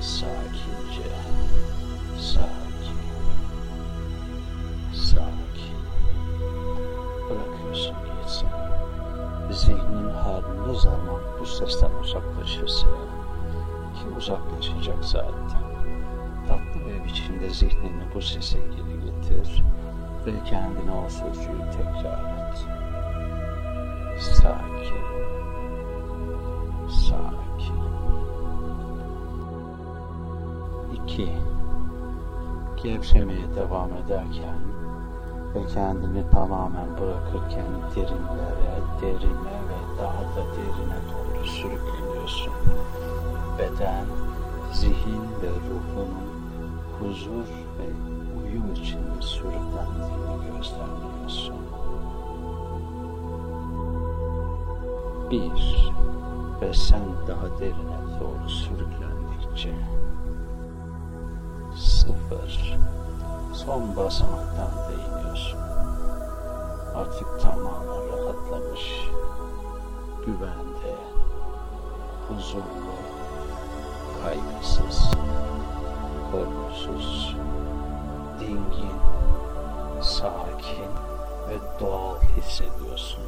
sakince, 0.00 1.08
sakin, 2.20 2.65
her 10.26 10.42
ne 10.68 10.74
zaman 10.74 11.20
bu 11.40 11.46
sesten 11.46 11.90
uzaklaşırsa, 12.02 12.86
ki 13.94 14.08
uzaklaşacak 14.16 15.04
zaten, 15.04 15.62
tatlı 16.48 16.86
bir 16.86 17.04
biçimde 17.04 17.50
zihnini 17.50 18.04
bu 18.14 18.22
sese 18.22 18.58
geri 18.58 19.04
getir 19.04 19.64
ve 20.26 20.32
kendine 20.44 20.92
o 21.06 21.08
sözcüğü 21.08 21.70
tekrar 21.72 22.48
et. 22.48 22.66
Sakin, 24.20 25.06
sakin. 26.88 27.76
İki, 30.94 31.32
gevşemeye 32.82 33.54
devam 33.56 33.90
ederken 33.92 34.58
ve 35.54 35.66
kendini 35.66 36.30
tamamen 36.30 36.88
bırakırken 37.00 37.66
derinlere, 37.96 38.76
daha 39.02 39.35
derine 40.76 40.98
doğru 41.12 41.46
sürükleniyorsun. 41.46 42.52
Beden, 43.58 44.04
zihin 44.72 45.22
ve 45.42 45.48
ruhunun 45.48 46.26
huzur 46.98 47.48
ve 47.78 47.88
uyum 48.42 48.72
içinde 48.72 49.20
sürüklendiğini 49.20 50.46
gözlemliyorsun. 50.46 51.56
Bir 55.30 55.92
ve 56.60 56.74
sen 56.74 57.02
daha 57.28 57.60
derine 57.60 58.20
doğru 58.20 58.48
sürüklendikçe 58.48 59.74
sıfır 61.76 62.78
son 63.52 63.96
basamaktan 63.96 64.70
da. 64.70 65.56
Artık 66.96 67.40
tamamen 67.40 68.08
rahatlamış, 68.08 69.10
güvende, 70.26 70.94
huzurlu, 72.28 72.96
kaygısız, 74.22 75.10
korkusuz, 76.32 77.36
dingin, 78.40 78.96
sakin 80.02 80.90
ve 81.48 81.80
doğal 81.80 82.20
hissediyorsun. 82.20 83.24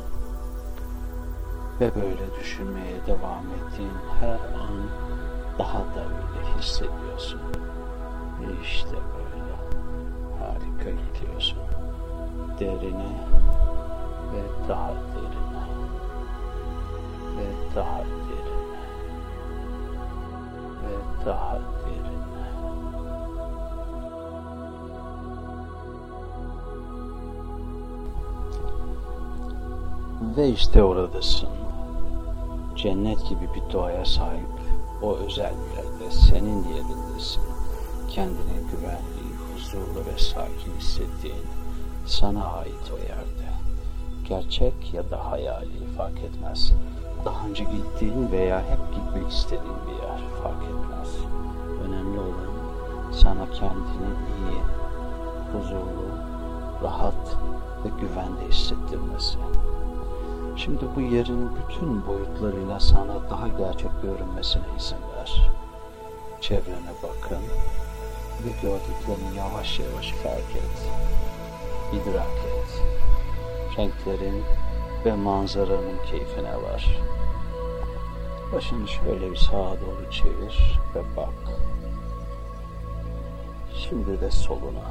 Ve 1.80 1.94
böyle 1.94 2.34
düşünmeye 2.40 3.06
devam 3.06 3.44
ettiğin 3.46 3.98
her 4.20 4.60
an 4.60 4.90
daha 5.58 5.78
da 5.78 6.00
öyle 6.04 6.58
hissediyorsun. 6.58 7.40
Ve 8.40 8.62
işte 8.62 8.96
böyle 9.14 9.54
harika 10.38 10.90
gidiyorsun. 10.90 11.58
Derine 12.60 13.18
ve 14.32 14.68
daha 14.68 14.88
derine 14.88 15.47
daha 17.78 17.98
derine 17.98 18.78
ve 20.82 21.26
daha 21.26 21.54
derine. 21.54 22.48
Ve 30.36 30.48
işte 30.48 30.82
oradasın. 30.82 31.48
Cennet 32.76 33.28
gibi 33.28 33.48
bir 33.54 33.72
doğaya 33.72 34.04
sahip 34.04 34.42
o 35.02 35.16
özel 35.16 35.54
yerde 35.76 36.10
senin 36.10 36.64
yerindesin. 36.64 37.42
Kendine 38.08 38.58
güvenli, 38.70 39.36
huzurlu 39.54 40.06
ve 40.06 40.18
sakin 40.18 40.72
hissettiğin 40.78 41.46
sana 42.06 42.44
ait 42.44 42.92
o 42.94 42.98
yerde. 42.98 43.48
Gerçek 44.28 44.94
ya 44.94 45.10
da 45.10 45.30
hayali 45.30 45.86
fark 45.96 46.18
etmez. 46.18 46.72
Daha 47.28 47.46
önce 47.46 47.64
gittiğin 47.64 48.32
veya 48.32 48.60
hep 48.60 48.94
gitmek 48.94 49.32
istediğin 49.32 49.76
bir 49.86 50.02
yer 50.02 50.20
fark 50.42 50.62
etmez. 50.62 51.08
Önemli 51.84 52.18
olan 52.18 53.12
sana 53.12 53.50
kendini 53.50 54.12
iyi, 54.38 54.60
huzurlu, 55.52 56.08
rahat 56.82 57.36
ve 57.84 57.88
güvende 58.00 58.48
hissettirmesi. 58.48 59.38
Şimdi 60.56 60.84
bu 60.96 61.00
yerin 61.00 61.50
bütün 61.56 62.06
boyutlarıyla 62.06 62.80
sana 62.80 63.30
daha 63.30 63.48
gerçek 63.48 63.90
görünmesine 64.02 64.64
izin 64.78 64.96
ver. 65.16 65.50
Çevrene 66.40 66.92
bakın 67.02 67.42
ve 68.44 68.50
gördüklerini 68.62 69.38
yavaş 69.38 69.80
yavaş 69.80 70.12
fark 70.12 70.56
et. 70.56 70.90
İdrak 71.92 72.38
et. 72.46 72.82
Renklerin 73.78 74.44
ve 75.04 75.12
manzaranın 75.12 76.04
keyfine 76.10 76.56
var. 76.62 77.17
Başını 78.52 78.88
şöyle 78.88 79.30
bir 79.30 79.36
sağa 79.36 79.52
doğru 79.52 80.10
çevir 80.10 80.80
ve 80.94 81.00
bak. 81.16 81.58
Şimdi 83.76 84.20
de 84.20 84.30
soluna. 84.30 84.90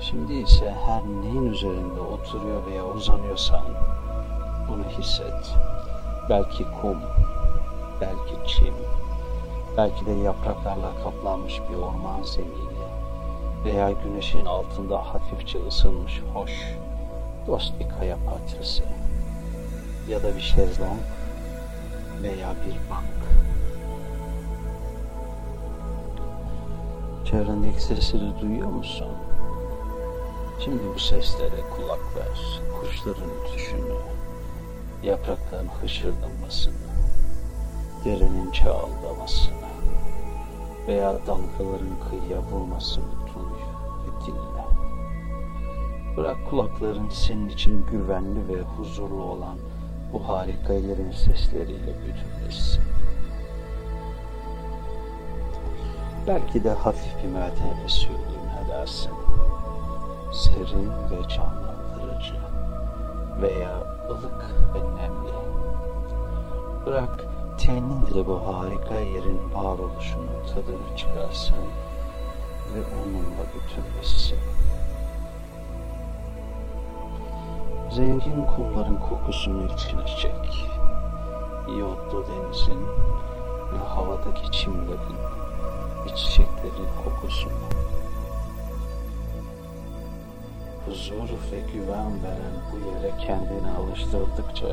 Şimdi 0.00 0.32
ise 0.32 0.74
her 0.86 1.02
neyin 1.02 1.46
üzerinde 1.46 2.00
oturuyor 2.00 2.66
veya 2.66 2.84
uzanıyorsan 2.84 3.64
bunu 4.68 4.84
hisset. 4.84 5.54
Belki 6.30 6.64
kum, 6.80 6.98
belki 8.00 8.34
çim, 8.46 8.74
belki 9.76 10.06
de 10.06 10.12
yapraklarla 10.12 10.92
kaplanmış 11.04 11.60
bir 11.70 11.76
orman 11.76 12.22
zemini 12.22 12.84
veya 13.64 13.92
güneşin 13.92 14.44
altında 14.44 14.98
hafifçe 14.98 15.66
ısınmış 15.66 16.22
hoş, 16.34 16.76
dost 17.46 17.80
bir 17.80 17.88
kaya 17.88 18.16
parçası 18.26 18.84
ya 20.08 20.22
da 20.22 20.36
bir 20.36 20.40
şezlong 20.40 21.00
veya 22.22 22.54
bir 22.66 22.90
bank. 22.90 23.24
Çevrendeki 27.24 27.82
sesleri 27.82 28.40
duyuyor 28.40 28.68
musun? 28.68 29.08
Şimdi 30.64 30.82
bu 30.94 30.98
seslere 30.98 31.60
kulak 31.76 32.16
ver. 32.16 32.60
Kuşların 32.80 33.30
ötüşünü, 33.30 33.94
yaprakların 35.02 35.68
hışırdamasını, 35.68 36.74
derinin 38.04 38.50
çağıldamasını 38.50 39.54
veya 40.88 41.12
dalgaların 41.12 41.96
kıyıya 42.10 42.42
vurmasını 42.42 43.12
duy 43.26 43.60
ve 44.04 44.26
dinle. 44.26 44.64
Bırak 46.16 46.36
kulakların 46.50 47.08
senin 47.08 47.48
için 47.48 47.86
güvenli 47.90 48.48
ve 48.48 48.62
huzurlu 48.62 49.22
olan 49.22 49.58
bu 50.14 50.28
harika 50.28 50.72
yerin 50.72 51.10
sesleriyle 51.10 51.92
bütünleşsin. 52.06 52.82
Belki 56.26 56.64
de 56.64 56.70
hafif 56.70 57.24
bir 57.24 57.28
söyleyeyim 57.88 58.50
edersin 58.66 59.12
serin 60.32 60.90
ve 61.10 61.28
canlandırıcı 61.28 62.34
veya 63.42 63.96
ılık 64.10 64.54
ve 64.74 64.78
nemli. 64.78 65.34
Bırak 66.86 67.24
tenin 67.58 68.06
de 68.06 68.26
bu 68.26 68.40
harika 68.46 68.94
yerin 68.94 69.54
varoluşunun 69.54 70.46
tadını 70.54 70.96
çıkarsın 70.96 71.56
ve 72.74 72.80
onunla 72.80 73.44
bütünleşsin. 73.54 74.38
Zengin 77.94 78.46
kumların 78.46 78.96
kokusunu 78.96 79.64
içine 79.64 80.06
çek. 80.06 80.68
İyotlu 81.68 82.24
denizin 82.26 82.86
ve 83.72 83.78
havadaki 83.88 84.50
çimlerin 84.52 85.18
ve 86.04 86.16
çiçeklerin 86.16 86.88
kokusunu 87.04 87.52
huzur 90.86 91.28
ve 91.52 91.60
güven 91.72 92.22
veren 92.22 92.56
bu 92.72 92.76
yere 92.88 93.16
kendini 93.26 93.70
alıştırdıkça 93.78 94.66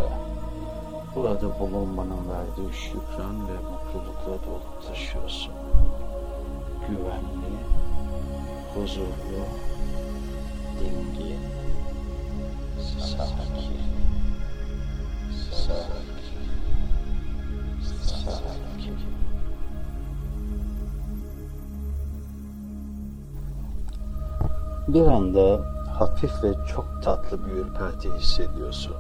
burada 1.16 1.60
bulunmanın 1.60 2.30
verdiği 2.30 2.74
şükran 2.74 3.48
ve 3.48 3.54
mutlulukla 3.54 4.46
dolup 4.48 4.88
taşıyorsun. 4.88 5.54
Güvenli, 6.90 7.58
huzurlu, 8.76 9.44
dingin, 10.80 11.51
Bir 24.88 25.08
anda 25.08 25.62
hafif 26.00 26.44
ve 26.44 26.54
çok 26.74 27.04
tatlı 27.04 27.46
bir 27.46 27.52
ürperti 27.52 28.12
hissediyorsun. 28.12 28.96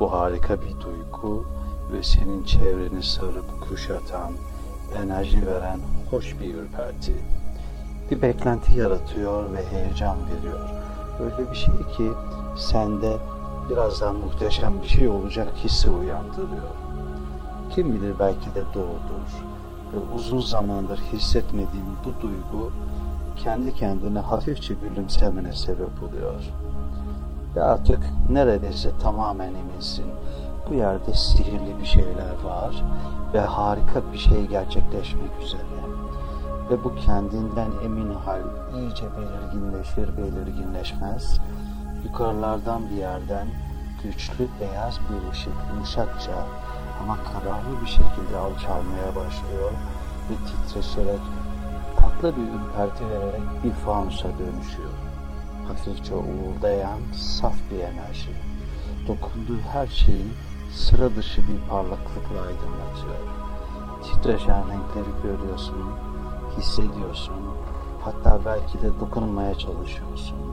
Bu 0.00 0.12
harika 0.12 0.56
bir 0.60 0.80
duygu 0.80 1.46
ve 1.92 2.02
senin 2.02 2.44
çevreni 2.44 3.02
sarıp 3.02 3.60
kuşatan, 3.68 4.32
enerji 4.96 5.46
veren 5.46 5.80
hoş 6.10 6.40
bir 6.40 6.54
ürperti. 6.54 7.12
Bir 8.10 8.22
beklenti 8.22 8.78
yaratıyor 8.78 9.52
ve 9.52 9.66
heyecan 9.66 10.16
veriyor. 10.26 10.60
Öyle 11.20 11.50
bir 11.50 11.56
şey 11.56 11.74
ki 11.96 12.12
sende 12.58 13.16
birazdan 13.70 14.16
muhteşem 14.16 14.82
bir 14.82 14.88
şey 14.88 15.08
olacak 15.08 15.48
hissi 15.64 15.90
uyandırıyor. 15.90 16.74
Kim 17.70 17.94
bilir 17.94 18.14
belki 18.18 18.54
de 18.54 18.62
doğrudur 18.74 19.44
ve 19.92 20.14
uzun 20.14 20.40
zamandır 20.40 20.98
hissetmediğin 20.98 21.86
bu 22.04 22.22
duygu 22.22 22.72
kendi 23.36 23.74
kendine 23.74 24.18
hafifçe 24.18 24.74
gülümsemene 24.74 25.52
sebep 25.52 26.02
oluyor. 26.02 26.42
Ve 27.56 27.62
artık 27.62 28.00
neredeyse 28.30 28.90
tamamen 29.02 29.54
eminsin. 29.54 30.06
Bu 30.70 30.74
yerde 30.74 31.14
sihirli 31.14 31.78
bir 31.80 31.86
şeyler 31.86 32.42
var 32.44 32.84
ve 33.34 33.40
harika 33.40 34.12
bir 34.12 34.18
şey 34.18 34.46
gerçekleşmek 34.46 35.30
üzere. 35.42 35.62
Ve 36.70 36.84
bu 36.84 36.94
kendinden 36.94 37.70
emin 37.84 38.14
hal 38.14 38.40
iyice 38.76 39.04
belirginleşir 39.16 40.16
belirginleşmez. 40.16 41.40
Yukarılardan 42.04 42.90
bir 42.90 42.96
yerden 42.96 43.46
güçlü 44.02 44.48
beyaz 44.60 44.98
bir 45.00 45.32
ışık 45.32 45.52
yumuşakça 45.72 46.46
ama 47.02 47.16
kararlı 47.16 47.80
bir 47.82 47.86
şekilde 47.86 48.36
alçalmaya 48.36 49.08
başlıyor 49.08 49.72
ve 50.30 50.34
titreşerek 50.46 51.20
tatlı 51.96 52.36
bir 52.36 52.42
ürperti 52.42 53.10
vererek 53.10 53.64
bir 53.64 53.72
fanusa 53.72 54.28
dönüşüyor. 54.28 54.90
Hafifçe 55.68 56.14
uğuldayan 56.14 56.98
saf 57.14 57.54
bir 57.70 57.78
enerji. 57.78 58.30
Dokunduğu 59.08 59.60
her 59.72 59.86
şeyi 59.86 60.26
sıra 60.74 61.16
dışı 61.16 61.42
bir 61.42 61.68
parlaklıkla 61.70 62.40
aydınlatıyor. 62.40 63.18
Titreşen 64.02 64.62
renkleri 64.68 65.22
görüyorsun, 65.22 65.90
hissediyorsun, 66.58 67.36
hatta 68.00 68.38
belki 68.44 68.82
de 68.82 69.00
dokunmaya 69.00 69.58
çalışıyorsun. 69.58 70.47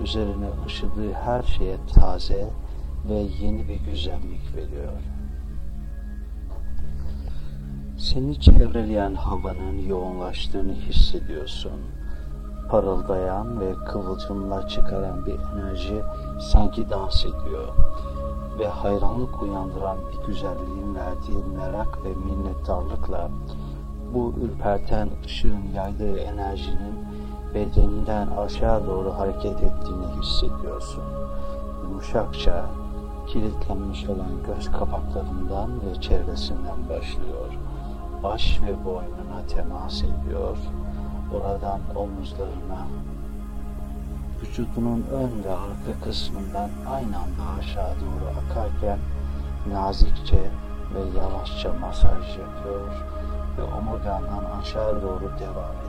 Üzerine 0.00 0.46
ışıdığı 0.66 1.12
her 1.12 1.42
şeye 1.42 1.76
taze 1.94 2.50
ve 3.08 3.14
yeni 3.14 3.68
bir 3.68 3.80
güzellik 3.80 4.56
veriyor. 4.56 4.92
Seni 7.98 8.40
çevreleyen 8.40 9.14
havanın 9.14 9.78
yoğunlaştığını 9.88 10.72
hissediyorsun. 10.72 11.80
Parıldayan 12.68 13.60
ve 13.60 13.74
kıvılcımlar 13.74 14.68
çıkaran 14.68 15.26
bir 15.26 15.34
enerji 15.34 16.02
sanki 16.40 16.90
dans 16.90 17.24
ediyor. 17.24 17.68
Ve 18.58 18.68
hayranlık 18.68 19.42
uyandıran 19.42 19.98
bir 20.12 20.26
güzelliğin 20.26 20.94
verdiği 20.94 21.44
merak 21.56 22.04
ve 22.04 22.08
minnettarlıkla 22.08 23.30
bu 24.14 24.34
ürperten 24.42 25.08
ışığın 25.24 25.62
yaydığı 25.74 26.18
enerjinin 26.18 26.94
bedeninden 27.54 28.28
aşağı 28.28 28.86
doğru 28.86 29.18
hareket 29.18 29.62
ettiğini 29.62 30.06
hissediyorsun. 30.20 31.04
Yumuşakça 31.82 32.64
kilitlenmiş 33.26 34.08
olan 34.08 34.30
göz 34.46 34.72
kapaklarından 34.72 35.70
ve 35.70 36.00
çevresinden 36.00 36.88
başlıyor. 36.88 37.48
Baş 38.22 38.60
ve 38.62 38.84
boynuna 38.84 39.46
temas 39.48 40.02
ediyor. 40.02 40.56
Oradan 41.34 41.80
omuzlarına, 41.96 42.86
vücudunun 44.42 45.06
ön 45.12 45.44
ve 45.44 45.50
arka 45.50 46.04
kısmından 46.04 46.70
aynı 46.90 47.16
anda 47.18 47.58
aşağı 47.58 47.94
doğru 48.00 48.28
akarken 48.38 48.98
nazikçe 49.72 50.50
ve 50.94 51.18
yavaşça 51.20 51.72
masaj 51.72 52.38
yapıyor 52.38 52.90
ve 53.58 53.62
omurgandan 53.62 54.60
aşağı 54.60 55.02
doğru 55.02 55.30
devam. 55.40 55.81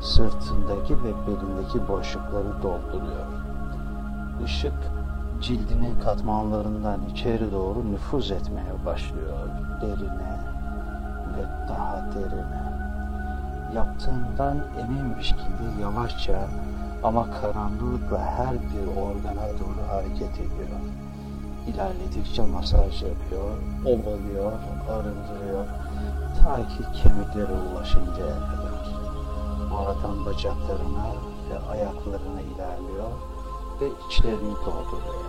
Sırtındaki 0.00 0.96
ve 1.02 1.12
belindeki 1.26 1.88
boşlukları 1.88 2.62
dolduruyor. 2.62 3.26
Işık 4.44 4.74
cildinin 5.40 6.00
katmanlarından 6.00 7.00
içeri 7.12 7.52
doğru 7.52 7.92
nüfuz 7.92 8.30
etmeye 8.30 8.86
başlıyor. 8.86 9.48
Derine 9.80 10.40
ve 11.36 11.68
daha 11.68 12.06
derine. 12.14 12.68
Yaptığından 13.74 14.56
emin 14.80 15.16
bir 15.18 15.22
şekilde 15.22 15.82
yavaşça 15.82 16.48
ama 17.02 17.26
karanlıkla 17.30 18.18
her 18.18 18.52
bir 18.54 18.86
organa 18.96 19.48
doğru 19.60 19.92
hareket 19.92 20.34
ediyor. 20.34 20.78
İlerledikçe 21.68 22.42
masaj 22.42 23.02
yapıyor, 23.02 23.50
ovalıyor, 23.84 24.52
arındırıyor, 24.90 25.64
ta 26.42 26.56
ki 26.56 27.02
kemiklere 27.02 27.52
ulaşıncaya 27.72 28.36
kadar. 28.36 28.67
Oradan 29.78 30.26
bacaklarına 30.26 31.12
ve 31.50 31.58
ayaklarına 31.70 32.40
ilerliyor 32.40 33.10
ve 33.80 33.86
içlerini 34.08 34.54
dolduruyor. 34.54 35.24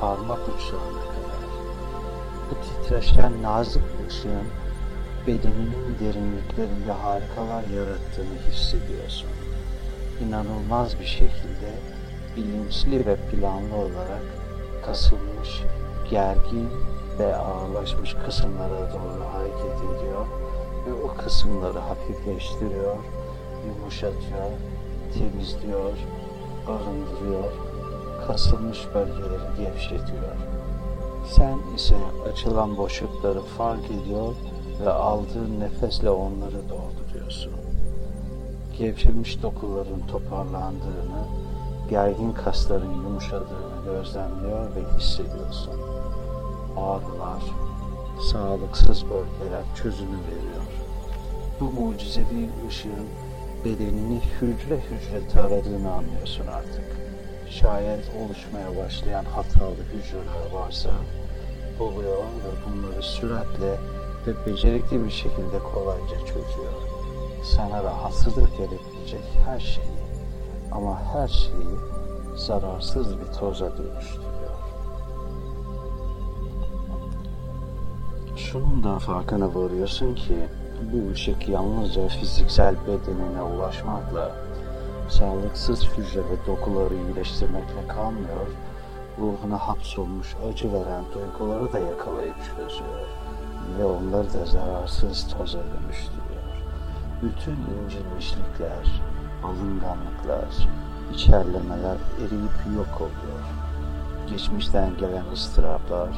Parmak 0.00 0.38
uçlarına 0.38 1.00
kadar. 1.00 1.38
Bu 2.50 2.54
titreşen 2.64 3.42
nazik 3.42 3.82
ışığın 4.08 4.48
bedeninin 5.26 5.96
derinliklerinde 6.00 6.92
harikalar 6.92 7.62
yarattığını 7.76 8.38
hissediyorsun. 8.50 9.28
İnanılmaz 10.20 11.00
bir 11.00 11.06
şekilde 11.06 11.72
bilinçli 12.36 13.06
ve 13.06 13.16
planlı 13.16 13.76
olarak 13.76 14.22
kasılmış, 14.86 15.62
gergin 16.10 16.68
ve 17.18 17.36
ağırlaşmış 17.36 18.14
kısımlara 18.14 18.92
doğru 18.92 19.24
hareket 19.34 19.76
ediyor 19.76 20.26
ve 20.86 20.92
o 21.04 21.14
kısımları 21.16 21.78
hafifleştiriyor, 21.78 22.96
yumuşatıyor, 23.68 24.50
temizliyor, 25.14 25.92
arındırıyor, 26.66 27.52
kasılmış 28.26 28.78
bölgeleri 28.94 29.48
gevşetiyor. 29.58 30.36
Sen 31.26 31.58
ise 31.76 31.96
açılan 32.32 32.76
boşlukları 32.76 33.40
fark 33.40 33.84
ediyor 33.84 34.34
ve 34.80 34.90
aldığın 34.90 35.60
nefesle 35.60 36.10
onları 36.10 36.62
dolduruyorsun. 36.68 37.52
Gevşemiş 38.78 39.42
dokuların 39.42 40.06
toparlandığını, 40.10 41.22
gergin 41.90 42.32
kasların 42.32 42.94
yumuşadığını 42.94 43.84
gözlemliyor 43.84 44.66
ve 44.76 44.98
hissediyorsun. 44.98 45.74
Ağrılar, 46.76 47.42
sağlıksız 48.32 49.04
bölgeler 49.04 49.62
çözümü 49.82 50.18
veriyor. 50.26 50.64
Bu 51.60 51.64
mucizevi 51.64 52.50
ışığın 52.68 53.08
bedenini 53.68 54.20
hücre 54.40 54.76
hücre 54.76 55.28
taradığını 55.32 55.92
anlıyorsun 55.92 56.46
artık. 56.46 56.84
Şayet 57.50 58.04
oluşmaya 58.20 58.84
başlayan 58.84 59.24
hatalı 59.24 59.76
hücreler 59.92 60.52
varsa 60.52 60.90
buluyor 61.78 62.18
ve 62.18 62.50
bunları 62.66 63.02
süratle 63.02 63.70
ve 64.26 64.46
becerikli 64.46 65.04
bir 65.04 65.10
şekilde 65.10 65.58
kolayca 65.58 66.18
çözüyor. 66.18 66.72
Sana 67.44 67.84
rahatsızlık 67.84 68.60
verebilecek 68.60 69.24
her 69.46 69.60
şeyi 69.60 69.98
ama 70.72 71.02
her 71.12 71.28
şeyi 71.28 71.76
zararsız 72.36 73.20
bir 73.20 73.32
toza 73.32 73.76
dönüştürüyor. 73.76 74.58
Şunun 78.36 78.84
da 78.84 78.98
farkına 78.98 79.54
varıyorsun 79.54 80.14
ki 80.14 80.48
bu 80.82 81.12
ışık 81.12 81.48
yalnızca 81.48 82.08
fiziksel 82.08 82.74
bedenine 82.86 83.42
ulaşmakla 83.42 84.32
sağlıksız 85.08 85.84
hücre 85.84 86.20
ve 86.20 86.46
dokuları 86.46 86.94
iyileştirmekle 86.94 87.88
kalmıyor, 87.88 88.46
ruhuna 89.18 89.58
hapsolmuş 89.58 90.36
acı 90.48 90.72
veren 90.72 91.04
duyguları 91.14 91.72
da 91.72 91.78
yakalayıp 91.78 92.36
çözüyor 92.36 93.06
ve 93.78 93.84
onları 93.84 94.32
da 94.32 94.46
zararsız 94.46 95.28
toza 95.28 95.58
dönüştürüyor. 95.58 96.28
Bütün 97.22 97.52
incinmişlikler, 97.52 99.02
alınganlıklar, 99.44 100.68
içerlemeler 101.14 101.96
eriyip 102.18 102.76
yok 102.76 103.00
oluyor. 103.00 103.42
Geçmişten 104.30 104.96
gelen 104.96 105.24
ıstıraplar 105.32 106.08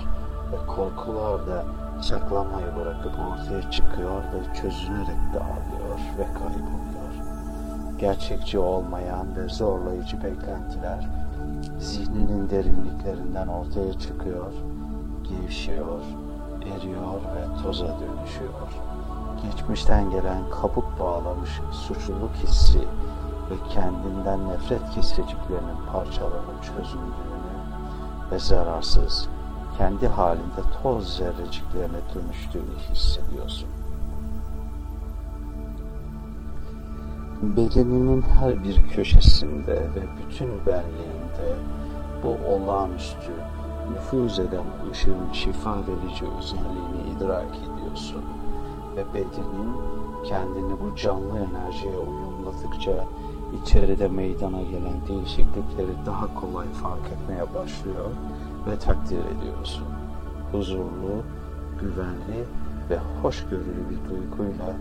ve 0.53 0.67
korkular 0.67 1.47
da 1.47 1.65
saklamayı 2.03 2.77
bırakıp 2.77 3.13
ortaya 3.19 3.71
çıkıyor 3.71 4.23
ve 4.23 4.55
çözünerek 4.55 5.21
dağılıyor 5.35 5.99
ve 6.19 6.25
kayboluyor. 6.25 6.91
Gerçekçi 7.99 8.59
olmayan 8.59 9.37
ve 9.37 9.49
zorlayıcı 9.49 10.17
beklentiler 10.23 11.09
zihninin 11.79 12.51
derinliklerinden 12.51 13.47
ortaya 13.47 13.99
çıkıyor, 13.99 14.53
gevşiyor, 15.29 16.01
eriyor 16.67 17.15
ve 17.15 17.63
toza 17.63 17.87
dönüşüyor. 17.87 18.69
Geçmişten 19.43 20.11
gelen 20.11 20.51
kabuk 20.51 21.01
bağlamış 21.01 21.61
suçluluk 21.73 22.35
hissi 22.35 22.81
ve 23.51 23.55
kendinden 23.75 24.49
nefret 24.49 24.91
keseciklerinin 24.95 25.87
parçalanıp 25.93 26.63
çözüldüğünü 26.63 27.51
ve 28.33 28.39
zararsız, 28.39 29.29
kendi 29.81 30.09
halinde 30.09 30.63
toz 30.83 31.17
zerreciklerine 31.17 32.01
dönüştüğünü 32.15 32.79
hissediyorsun. 32.91 33.69
Bedeninin 37.43 38.23
her 38.23 38.65
bir 38.65 38.83
köşesinde 38.83 39.75
ve 39.75 40.03
bütün 40.19 40.49
benliğinde 40.49 41.49
bu 42.23 42.29
olağanüstü 42.29 43.33
nüfuz 43.91 44.39
eden 44.39 44.65
ışığın 44.91 45.33
şifa 45.33 45.75
verici 45.75 46.25
özelliğini 46.39 47.17
idrak 47.17 47.57
ediyorsun 47.57 48.25
ve 48.97 49.15
bedenin 49.15 49.77
kendini 50.29 50.73
bu 50.81 50.97
canlı 50.97 51.39
enerjiye 51.39 51.99
uyumladıkça 51.99 53.05
içeride 53.63 54.09
meydana 54.09 54.63
gelen 54.63 55.07
değişiklikleri 55.09 56.07
daha 56.07 56.35
kolay 56.35 56.67
fark 56.69 57.13
etmeye 57.13 57.55
başlıyor 57.55 58.11
ve 58.67 58.79
takdir 58.79 59.19
ediyorsun. 59.19 59.85
Huzurlu, 60.53 61.23
güvenli 61.81 62.45
ve 62.91 62.99
hoşgörülü 63.23 63.85
bir 63.91 64.11
duyguyla 64.11 64.77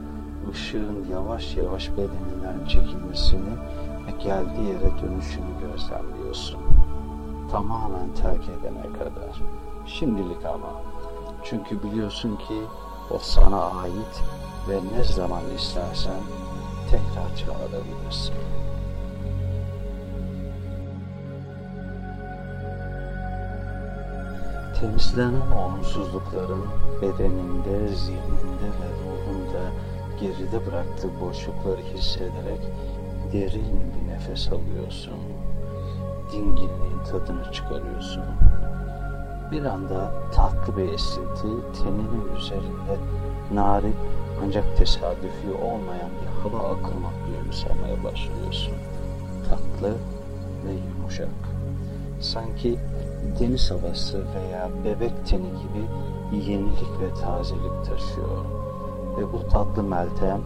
ışığın 0.51 1.05
yavaş 1.11 1.55
yavaş 1.55 1.91
bedeninden 1.91 2.65
çekilmesini 2.67 3.49
ve 4.07 4.23
geldiği 4.23 4.67
yere 4.67 4.91
dönüşünü 5.01 5.45
gözlemliyorsun. 5.61 6.59
Tamamen 7.51 8.13
terk 8.21 8.43
edene 8.43 8.93
kadar. 8.99 9.41
Şimdilik 9.85 10.45
ama. 10.45 10.81
Çünkü 11.43 11.83
biliyorsun 11.83 12.35
ki 12.35 12.61
o 13.11 13.17
sana 13.19 13.61
ait 13.61 14.23
ve 14.69 14.79
ne 14.97 15.03
zaman 15.03 15.41
istersen 15.57 16.21
tekrar 16.91 17.35
çağırabilirsin. 17.35 18.35
Temizlenen 24.79 25.51
olumsuzlukların 25.51 26.65
bedeninde, 27.01 27.87
zihninde 27.95 28.69
ve 28.79 28.89
ruhunda 28.99 29.71
geride 30.19 30.65
bıraktığı 30.67 31.21
boşlukları 31.21 31.81
hissederek 31.81 32.61
derin 33.33 33.81
bir 33.93 34.13
nefes 34.13 34.47
alıyorsun. 34.47 35.13
Dinginliğin 36.31 37.03
tadını 37.11 37.51
çıkarıyorsun. 37.51 38.23
Bir 39.51 39.65
anda 39.65 40.13
tatlı 40.31 40.77
bir 40.77 40.93
esinti 40.93 41.47
teninin 41.83 42.35
üzerinde 42.37 42.97
narin 43.53 43.95
ancak 44.45 44.77
tesadüfi 44.77 45.51
olmayan 45.63 46.09
bir 46.21 46.41
hava 46.41 46.69
akıma 46.69 47.09
duyumsamaya 47.27 48.03
başlıyorsun. 48.03 48.73
Tatlı 49.49 49.93
ve 50.65 50.71
yumuşak. 50.71 51.29
Sanki 52.21 52.79
deniz 53.39 53.71
havası 53.71 54.17
veya 54.36 54.69
bebek 54.86 55.25
teni 55.25 55.41
gibi 55.41 55.86
yenilik 56.51 57.01
ve 57.01 57.13
tazelik 57.21 57.86
taşıyor. 57.86 58.45
Ve 59.17 59.34
bu 59.34 59.47
tatlı 59.47 59.84
meltem 59.84 60.41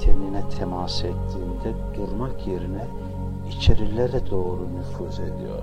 tenine 0.00 0.48
temas 0.58 1.04
ettiğinde 1.04 1.74
durmak 1.96 2.46
yerine 2.46 2.86
içerilere 3.48 4.30
doğru 4.30 4.68
nüfuz 4.78 5.20
ediyor. 5.20 5.62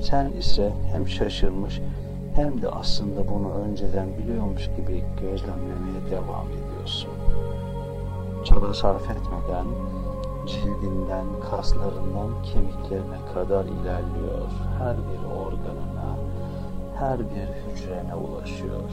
Sen 0.00 0.30
ise 0.30 0.72
hem 0.92 1.08
şaşırmış 1.08 1.80
hem 2.34 2.62
de 2.62 2.68
aslında 2.68 3.28
bunu 3.28 3.52
önceden 3.52 4.08
biliyormuş 4.18 4.70
gibi 4.76 5.04
gözlemlemeye 5.20 6.10
devam 6.10 6.46
ediyorsun. 6.46 7.10
Çaba 8.44 8.74
sarf 8.74 9.02
etmeden 9.02 9.66
cildinden, 10.50 11.26
kaslarından 11.50 12.42
kemiklerine 12.42 13.18
kadar 13.34 13.64
ilerliyor. 13.64 14.48
Her 14.78 14.96
bir 14.96 15.24
organına, 15.36 16.16
her 16.98 17.18
bir 17.18 17.48
hücrene 17.72 18.14
ulaşıyor. 18.14 18.90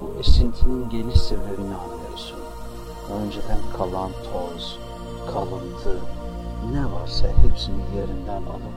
Bu 0.00 0.20
esintinin 0.20 0.88
geliş 0.88 1.20
sebebini 1.20 1.74
anlıyorsun. 1.74 2.38
Önceden 3.12 3.58
kalan 3.78 4.10
toz, 4.32 4.78
kalıntı, 5.32 5.96
ne 6.72 6.92
varsa 6.92 7.28
hepsini 7.28 7.82
yerinden 7.96 8.42
alıp 8.42 8.76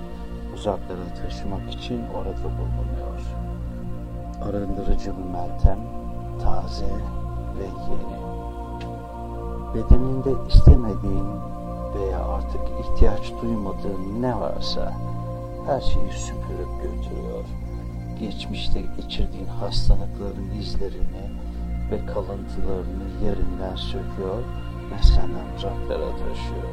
uzaklara 0.56 1.14
taşımak 1.24 1.74
için 1.74 2.02
orada 2.16 2.44
bulunuyor. 2.58 3.22
Arındırıcı 4.44 5.14
bir 5.18 5.24
meltem, 5.24 5.80
taze 6.44 6.86
ve 7.60 7.66
yeni. 7.90 8.26
Bedeninde 9.76 10.32
istemediğin 10.48 11.55
veya 11.96 12.26
artık 12.26 12.62
ihtiyaç 12.80 13.32
duymadığın 13.42 14.22
ne 14.22 14.40
varsa 14.40 14.94
her 15.68 15.82
şeyi 15.82 16.12
süpürüp 16.12 16.82
götürüyor. 16.84 17.46
Geçmişte 18.20 18.82
geçirdiğin 18.82 19.48
hastalıkların 19.48 20.52
izlerini 20.60 21.32
ve 21.92 22.06
kalıntılarını 22.06 23.06
yerinden 23.24 23.76
söküyor 23.76 24.44
ve 24.92 25.04
senden 25.04 25.58
uzaklara 25.58 26.10
taşıyor. 26.12 26.70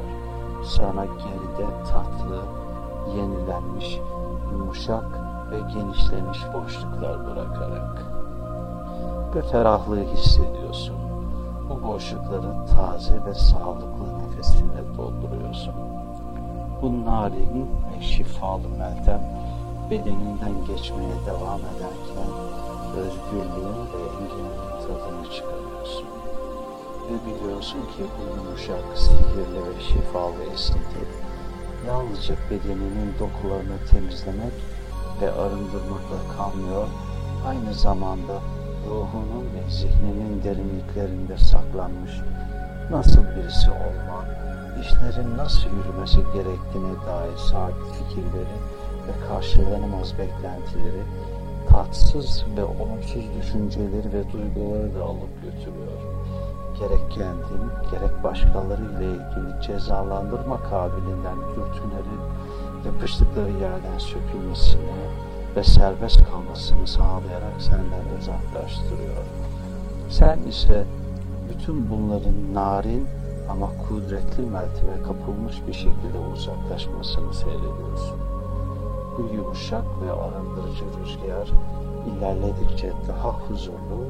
Sana 0.65 1.05
geride 1.05 1.69
tatlı, 1.93 2.43
yenilenmiş, 3.17 3.99
yumuşak 4.53 5.05
ve 5.51 5.59
genişlemiş 5.59 6.39
boşluklar 6.55 7.27
bırakarak. 7.27 8.03
Bir 9.35 9.43
ferahlığı 9.43 10.05
hissediyorsun. 10.05 11.02
Bu 11.73 11.89
boşlukları 11.89 12.67
taze 12.77 13.25
ve 13.25 13.35
sağlıklı 13.35 14.19
nefesinle 14.19 14.97
dolduruyorsun. 14.97 15.75
Bu 16.83 17.05
narin 17.05 17.71
ve 17.91 18.03
şifalı 18.03 18.69
meltem 18.69 19.21
bedeninden 19.91 20.65
geçmeye 20.67 21.15
devam 21.27 21.61
ederken 21.61 22.31
özgürlüğün 22.97 23.83
ve 23.93 24.03
enginliğin 24.13 24.71
tadını 24.81 25.31
çıkarıyorsun. 25.35 26.07
Ve 27.09 27.15
biliyorsun 27.27 27.81
ki 27.81 28.03
bu 28.19 28.37
yumuşak, 28.37 28.99
sihirli 28.99 29.67
ve 29.67 29.81
şifalı 29.81 30.43
esinti 30.55 31.07
yalnızca 31.87 32.35
bedeninin 32.51 33.15
dokularını 33.19 33.87
temizlemek 33.91 34.55
ve 35.21 35.33
arındırmakla 35.33 36.37
kalmıyor, 36.37 36.89
aynı 37.49 37.75
zamanda 37.75 38.41
ruhunun 38.89 39.45
ve 39.55 39.71
zihninin 39.71 40.43
derinliklerinde 40.45 41.37
saklanmış 41.37 42.13
nasıl 42.91 43.23
birisi 43.37 43.71
olma, 43.71 44.25
işlerin 44.81 45.37
nasıl 45.37 45.71
yürümesi 45.71 46.17
gerektiğine 46.17 46.95
dair 47.07 47.37
sabit 47.37 47.93
fikirleri 47.93 48.57
ve 49.07 49.29
karşılanamaz 49.29 50.13
beklentileri, 50.19 51.03
tatsız 51.69 52.45
ve 52.57 52.65
olumsuz 52.65 53.25
düşünceleri 53.39 54.13
ve 54.13 54.33
duyguları 54.33 54.95
da 54.95 55.05
alıp 55.05 55.43
götürüyor. 55.43 55.99
Gerek 56.79 57.11
kendin, 57.11 57.65
gerek 57.91 58.25
başkaları 58.25 58.83
ile 58.83 59.05
ilgili 59.05 59.63
cezalandırma 59.63 60.63
kabiliğinden 60.63 61.37
dürtülerin 61.37 62.23
yapıştıkları 62.87 63.51
yerden 63.51 63.99
sökülmesini 63.99 64.83
ve 65.57 65.65
serbest 65.65 66.25
kalmasını 66.31 66.87
sağlayarak 66.87 67.55
senden 67.59 68.19
uzaklaştırıyor. 68.19 69.25
Sen 70.11 70.39
ise 70.49 70.85
bütün 71.49 71.91
bunların 71.91 72.55
narin 72.55 73.07
ama 73.51 73.69
kudretli 73.89 74.43
melteme 74.43 75.03
kapılmış 75.07 75.67
bir 75.67 75.73
şekilde 75.73 76.19
uzaklaşmasını 76.35 77.35
seyrediyorsun. 77.35 78.19
Bu 79.19 79.35
yumuşak 79.35 79.85
ve 80.03 80.13
arındırıcı 80.13 80.85
rüzgar 80.85 81.49
ilerledikçe 82.07 82.93
daha 83.09 83.33
huzurlu, 83.33 84.07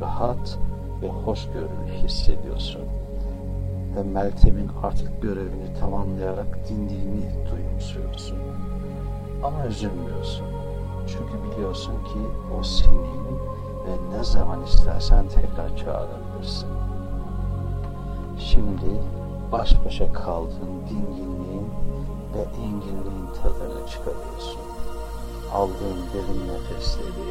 rahat 0.00 0.58
ve 1.02 1.08
hoşgörülü 1.08 1.92
hissediyorsun. 2.02 2.82
Ve 3.96 4.02
Meltem'in 4.02 4.70
artık 4.82 5.22
görevini 5.22 5.74
tamamlayarak 5.80 6.68
dindiğini 6.68 7.24
duyumsuyorsun. 7.50 8.38
Ama 9.42 9.66
üzülmüyorsun. 9.66 10.59
Çünkü 11.12 11.50
biliyorsun 11.50 11.92
ki 11.92 12.18
o 12.58 12.62
senin 12.62 13.38
ve 13.86 14.16
ne 14.18 14.24
zaman 14.24 14.64
istersen 14.64 15.28
tekrar 15.28 15.76
çağırabilirsin. 15.76 16.68
Şimdi 18.38 19.00
baş 19.52 19.84
başa 19.84 20.12
kaldığın 20.12 20.86
dinginliğin 20.90 21.70
ve 22.34 22.42
enginliğin 22.64 23.26
tadını 23.42 23.86
çıkarıyorsun. 23.86 24.60
Aldığın 25.54 25.98
derin 26.14 26.48
nefesleri, 26.48 27.30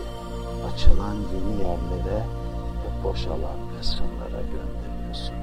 açılan 0.74 1.16
yeni 1.16 1.62
yerlere 1.62 2.26
ve 2.80 3.04
boşalan 3.04 3.60
kısımlara 3.78 4.42
gönderiyorsun. 4.42 5.36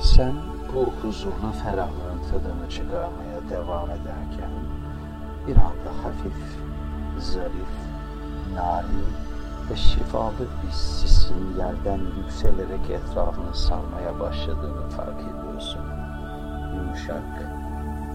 Sen 0.00 0.49
bu 0.74 0.92
huzurlu 1.02 1.52
ferahlığın 1.64 2.20
tadını 2.30 2.70
çıkarmaya 2.70 3.40
devam 3.50 3.90
ederken 3.90 4.50
bir 5.46 5.56
anda 5.56 6.04
hafif, 6.04 6.58
zarif, 7.18 7.74
narin 8.54 9.06
ve 9.70 9.76
şifalı 9.76 10.32
bir 10.38 10.72
sisin 10.72 11.58
yerden 11.58 12.00
yükselerek 12.18 12.90
etrafını 12.90 13.54
sarmaya 13.54 14.20
başladığını 14.20 14.88
fark 14.88 15.20
ediyorsun. 15.20 15.82
Yumuşak 16.76 17.52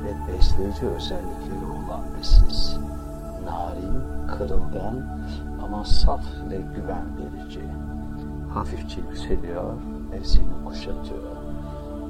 ve 0.03 0.33
besleyici 0.33 0.85
özellikleri 0.85 1.65
olan 1.65 2.01
bir 2.17 2.23
sis. 2.23 2.77
Narin, 3.45 4.03
kırılgan 4.27 5.19
ama 5.63 5.83
saf 5.83 6.23
ve 6.49 6.57
güven 6.57 7.05
verici. 7.17 7.63
Hafifçe 8.53 9.01
yükseliyor 9.01 9.73
ve 10.11 10.23
seni 10.23 10.65
kuşatıyor. 10.65 11.34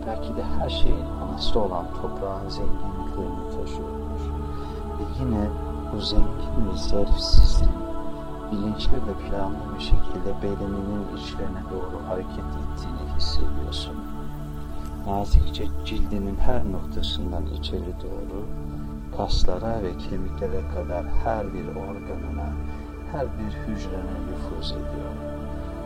Belki 0.08 0.36
de 0.36 0.44
her 0.44 0.70
şeyin 0.70 1.06
anası 1.24 1.60
olan 1.60 1.86
toprağın 2.02 2.50
zenginliklerini 2.50 3.50
taşıyordur. 3.50 4.22
Ve 5.00 5.04
yine 5.20 5.50
bu 5.94 6.02
zengin 6.02 6.72
ve 6.74 6.78
zarif 6.78 7.20
sisin 7.20 7.70
bilinçli 8.52 8.94
ve 8.94 9.30
planlı 9.30 9.76
bir 9.76 9.84
şekilde 9.84 10.42
bedeninin 10.42 11.18
içlerine 11.18 11.64
doğru 11.72 12.08
hareket 12.08 12.46
ettiğini 12.46 13.16
hissediyorsun. 13.18 13.96
Nazikçe 15.08 15.66
cildinin 15.86 16.36
her 16.36 16.72
noktasından 16.72 17.46
içeri 17.46 17.94
doğru, 18.04 18.46
kaslara 19.18 19.84
ve 19.84 19.98
kemiklere 19.98 20.62
kadar 20.76 21.06
her 21.24 21.54
bir 21.54 21.68
organına, 21.68 22.50
her 23.12 23.26
bir 23.26 23.54
hücrene 23.68 24.16
nüfuz 24.30 24.72
ediyor. 24.72 25.25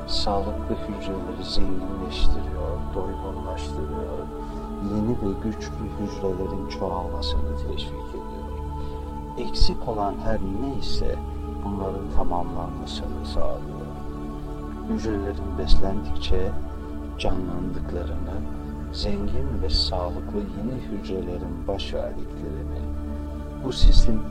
Sağlıklı 0.09 0.75
hücreleri 0.75 1.43
zenginleştiriyor, 1.43 2.77
doygunlaştırıyor, 2.95 4.19
yeni 4.93 5.11
ve 5.11 5.39
güçlü 5.43 5.85
hücrelerin 5.99 6.67
çoğalmasını 6.67 7.57
teşvik 7.57 8.09
ediyor. 8.09 8.49
Eksik 9.37 9.87
olan 9.87 10.15
her 10.23 10.39
neyse 10.61 11.15
bunların 11.65 12.11
tamamlanmasını 12.15 13.25
sağlıyor. 13.33 13.85
Hücrelerin 14.89 15.57
beslendikçe 15.57 16.51
canlandıklarını, 17.19 18.41
zengin 18.93 19.61
ve 19.63 19.69
sağlıklı 19.69 20.39
yeni 20.39 20.81
hücrelerin 20.81 21.67
baş 21.67 21.93
bu 23.63 23.73
sisin 23.73 24.21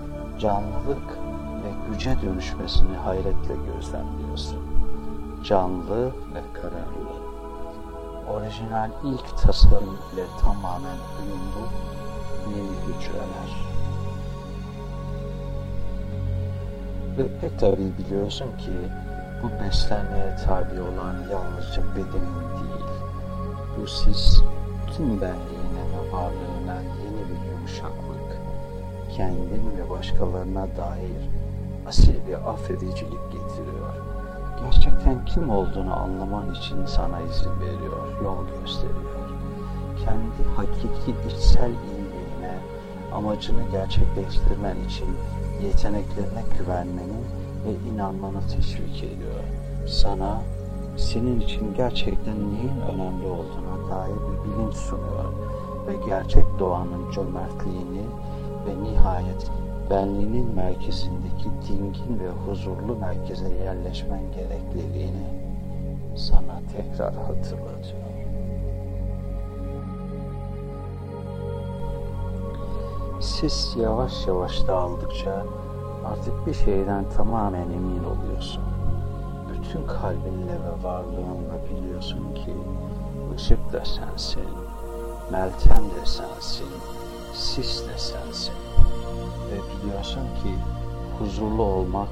canlılık 0.41 1.19
ve 1.65 1.93
güce 1.93 2.17
dönüşmesini 2.23 2.97
hayretle 2.97 3.55
gözlemliyorsun. 3.75 4.68
Canlı 5.49 6.07
ve 6.07 6.43
kararlı. 6.53 7.09
Orijinal 8.33 8.91
ilk 9.05 9.39
tasarım 9.39 9.99
ile 10.15 10.25
tamamen 10.43 10.97
uyumlu 11.19 11.69
yeni 12.57 12.77
hücreler. 12.87 13.69
Ve 17.19 17.39
pek 17.41 17.61
tabii 17.61 17.93
biliyorsun 17.99 18.47
ki 18.59 18.73
bu 19.43 19.65
beslenmeye 19.65 20.37
tabi 20.37 20.81
olan 20.81 21.15
yalnızca 21.33 21.83
bedenin 21.97 22.41
değil, 22.59 22.85
bu 23.81 23.87
sis 23.87 24.41
tüm 24.97 25.21
benliğine 25.21 25.85
ve 25.93 26.13
varlığına 26.13 26.83
yeni 26.83 27.29
bir 27.29 27.51
yumuşaklık, 27.51 28.39
kendin 29.17 29.73
ve 29.79 29.91
başkalarına 29.91 30.67
dair 30.77 31.31
asil 31.87 32.27
bir 32.27 32.51
affedicilik 32.51 33.33
getiriyor. 33.33 34.08
Gerçekten 34.65 35.25
kim 35.25 35.51
olduğunu 35.51 35.97
anlaman 35.97 36.55
için 36.55 36.87
sana 36.87 37.21
izin 37.21 37.61
veriyor, 37.61 38.23
yol 38.25 38.61
gösteriyor. 38.61 39.29
Kendi 40.05 40.49
hakiki 40.57 41.15
içsel 41.29 41.71
iyiliğine, 41.71 42.59
amacını 43.15 43.63
gerçekleştirmen 43.73 44.77
için 44.89 45.09
yeteneklerine 45.63 46.45
güvenmeni 46.59 47.19
ve 47.67 47.91
inanmanı 47.95 48.41
teşvik 48.57 49.05
ediyor. 49.05 49.45
Sana 49.89 50.43
senin 50.97 51.41
için 51.41 51.75
gerçekten 51.75 52.37
neyin 52.55 52.81
önemli 52.93 53.27
olduğuna 53.27 53.91
dair 53.91 54.15
bir 54.15 54.45
bilinç 54.45 54.75
sunuyor 54.75 55.33
ve 55.87 56.07
gerçek 56.07 56.45
doğanın 56.59 57.11
cömertliğini 57.13 58.03
ve 58.67 58.83
nihayet 58.83 59.51
benliğinin 59.91 60.55
merkezindeki 60.55 61.51
dingin 61.69 62.21
ve 62.21 62.29
huzurlu 62.29 62.97
merkeze 62.97 63.49
yerleşmen 63.49 64.21
gerekliliğini 64.33 65.27
sana 66.17 66.61
tekrar 66.77 67.15
hatırlatıyor. 67.15 68.09
Sis 73.21 73.77
yavaş 73.77 74.27
yavaş 74.27 74.67
dağıldıkça 74.67 75.45
artık 76.05 76.47
bir 76.47 76.55
şeyden 76.55 77.05
tamamen 77.17 77.71
emin 77.71 78.05
oluyorsun. 78.05 78.63
Bütün 79.49 79.87
kalbinle 79.87 80.53
ve 80.53 80.83
varlığınla 80.83 81.59
biliyorsun 81.71 82.35
ki 82.35 82.53
ışık 83.35 83.73
da 83.73 83.85
sensin, 83.85 84.43
Meltem 85.33 85.85
de 85.85 86.07
sensin, 86.07 86.69
sis 87.35 87.89
de 87.89 87.99
sensin. 87.99 88.68
Ve 89.51 89.83
biliyorsun 89.83 90.23
ki 90.43 90.55
huzurlu 91.19 91.63
olmak 91.63 92.09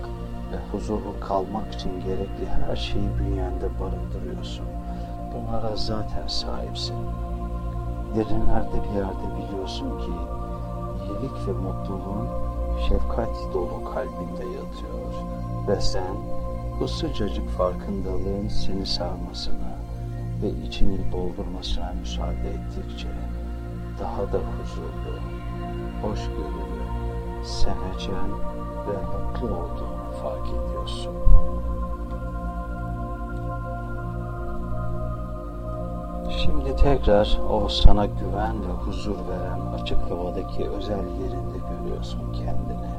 ve 0.52 0.56
huzurlu 0.72 1.20
kalmak 1.20 1.74
için 1.74 2.00
gerekli 2.00 2.46
her 2.46 2.76
şeyi 2.76 3.08
bünyende 3.18 3.68
barındırıyorsun. 3.80 4.66
Bunlara 5.34 5.76
zaten 5.76 6.26
sahipsin. 6.26 6.96
Derinlerde 8.14 8.76
bir 8.84 8.96
yerde 8.96 9.26
biliyorsun 9.38 9.98
ki 9.98 10.12
iyilik 11.04 11.48
ve 11.48 11.52
mutluluğun 11.52 12.28
şefkat 12.88 13.54
dolu 13.54 13.84
kalbinde 13.94 14.44
yatıyor. 14.44 15.12
Ve 15.68 15.80
sen 15.80 16.16
bu 16.80 16.88
sıcacık 16.88 17.48
farkındalığın 17.48 18.48
seni 18.48 18.86
sarmasına 18.86 19.76
ve 20.42 20.50
içini 20.66 21.12
doldurmasına 21.12 21.92
müsaade 22.00 22.48
ettikçe 22.48 23.08
daha 24.00 24.22
da 24.32 24.38
huzurlu, 24.38 25.18
hoşgörülü, 26.02 26.75
sevecen 27.46 28.30
ve 28.86 28.96
mutlu 29.02 29.46
olduğunu 29.46 30.12
fark 30.22 30.46
ediyorsun. 30.48 31.12
Şimdi 36.30 36.76
tekrar 36.76 37.38
o 37.50 37.68
sana 37.68 38.06
güven 38.06 38.68
ve 38.68 38.72
huzur 38.72 39.16
veren 39.28 39.60
açık 39.82 40.10
havadaki 40.10 40.68
özel 40.68 40.98
yerinde 40.98 41.58
görüyorsun 41.70 42.32
kendini. 42.32 42.96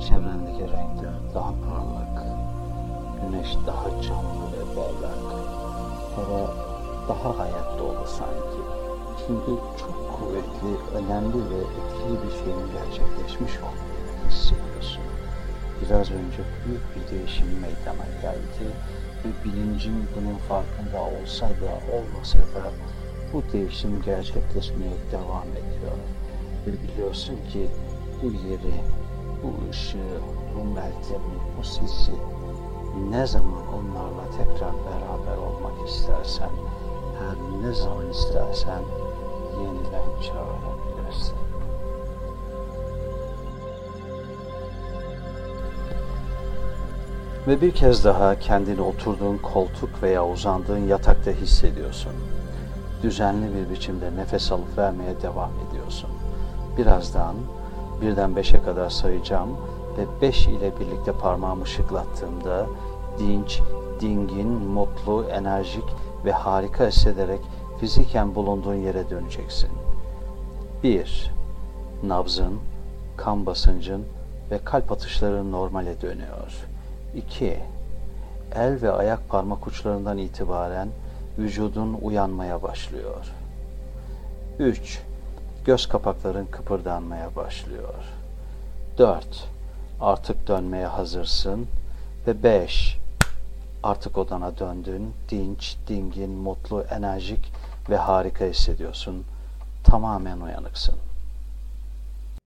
Çevrendeki 0.00 0.62
renkler 0.62 1.14
daha 1.34 1.50
parlak, 1.50 2.26
güneş 3.22 3.56
daha 3.66 4.02
canlı 4.02 4.52
ve 4.52 4.76
berrak, 4.76 5.34
hava 6.16 6.50
daha 7.08 7.38
hayat 7.38 7.78
dolu 7.78 8.06
sanki. 8.06 8.77
Çünkü 9.26 9.50
çok 9.80 10.18
kuvvetli, 10.18 10.96
önemli 10.98 11.38
ve 11.50 11.58
etkili 11.78 12.16
bir 12.22 12.32
şeyin 12.38 12.66
gerçekleşmiş 12.72 13.52
olduğunu 13.58 14.30
hissediyorsun. 14.30 15.02
Biraz 15.82 16.10
önce 16.10 16.42
büyük 16.66 16.82
bir 16.94 17.16
değişim 17.16 17.46
meydana 17.60 18.06
geldi 18.22 18.66
ve 19.24 19.28
bilincin 19.44 20.08
bunun 20.16 20.36
farkında 20.48 21.02
olsa 21.02 21.46
da 21.46 21.96
olmasa 21.96 22.38
da 22.38 22.70
bu 23.32 23.42
değişim 23.52 24.02
gerçekleşmeye 24.02 24.96
devam 25.12 25.48
ediyor. 25.52 25.98
Ve 26.66 26.72
biliyorsun 26.82 27.36
ki 27.52 27.68
bu 28.22 28.26
yeri, 28.26 28.74
bu 29.42 29.70
ışığı, 29.70 30.20
bu 30.54 30.64
meltemi, 30.64 31.38
bu 31.58 31.64
sesi 31.64 32.12
ne 33.10 33.26
zaman 33.26 33.62
onlarla 33.68 34.30
tekrar 34.30 34.72
beraber 34.72 35.36
olmak 35.36 35.88
istersen, 35.88 36.50
her 37.18 37.62
ne 37.62 37.74
zaman 37.74 38.10
istersen 38.10 38.82
yeniden 39.58 40.22
çağırabilirsin. 40.22 41.34
Ve 47.48 47.60
bir 47.60 47.70
kez 47.70 48.04
daha 48.04 48.38
kendini 48.38 48.82
oturduğun 48.82 49.38
koltuk 49.38 50.02
veya 50.02 50.26
uzandığın 50.26 50.86
yatakta 50.88 51.30
hissediyorsun. 51.30 52.12
Düzenli 53.02 53.46
bir 53.54 53.70
biçimde 53.70 54.16
nefes 54.16 54.52
alıp 54.52 54.78
vermeye 54.78 55.22
devam 55.22 55.50
ediyorsun. 55.68 56.10
Birazdan 56.78 57.34
birden 58.00 58.36
beşe 58.36 58.62
kadar 58.62 58.90
sayacağım 58.90 59.48
ve 59.98 60.20
beş 60.22 60.46
ile 60.46 60.72
birlikte 60.80 61.12
parmağımı 61.12 61.66
şıklattığımda 61.66 62.66
dinç, 63.18 63.60
dingin, 64.00 64.48
mutlu, 64.48 65.24
enerjik 65.24 65.84
ve 66.24 66.32
harika 66.32 66.86
hissederek 66.86 67.40
fiziken 67.80 68.34
bulunduğun 68.34 68.74
yere 68.74 69.10
döneceksin. 69.10 69.70
1. 70.82 71.32
Nabzın, 72.02 72.60
kan 73.16 73.46
basıncın 73.46 74.04
ve 74.50 74.58
kalp 74.64 74.92
atışların 74.92 75.52
normale 75.52 76.00
dönüyor. 76.00 76.66
2. 77.16 77.58
El 78.54 78.82
ve 78.82 78.92
ayak 78.92 79.28
parmak 79.28 79.66
uçlarından 79.66 80.18
itibaren 80.18 80.88
vücudun 81.38 81.98
uyanmaya 82.02 82.62
başlıyor. 82.62 83.32
3. 84.58 85.02
Göz 85.64 85.86
kapakların 85.86 86.46
kıpırdanmaya 86.46 87.36
başlıyor. 87.36 87.94
4. 88.98 89.48
Artık 90.00 90.48
dönmeye 90.48 90.86
hazırsın. 90.86 91.66
Ve 92.26 92.42
5. 92.42 92.98
Artık 93.82 94.18
odana 94.18 94.58
döndün, 94.58 95.12
dinç, 95.30 95.76
dingin, 95.88 96.30
mutlu, 96.30 96.82
enerjik 96.82 97.52
ve 97.90 97.96
harika 97.96 98.44
hissediyorsun. 98.44 99.24
Tamamen 99.84 100.40
uyanıksın. 100.40 100.94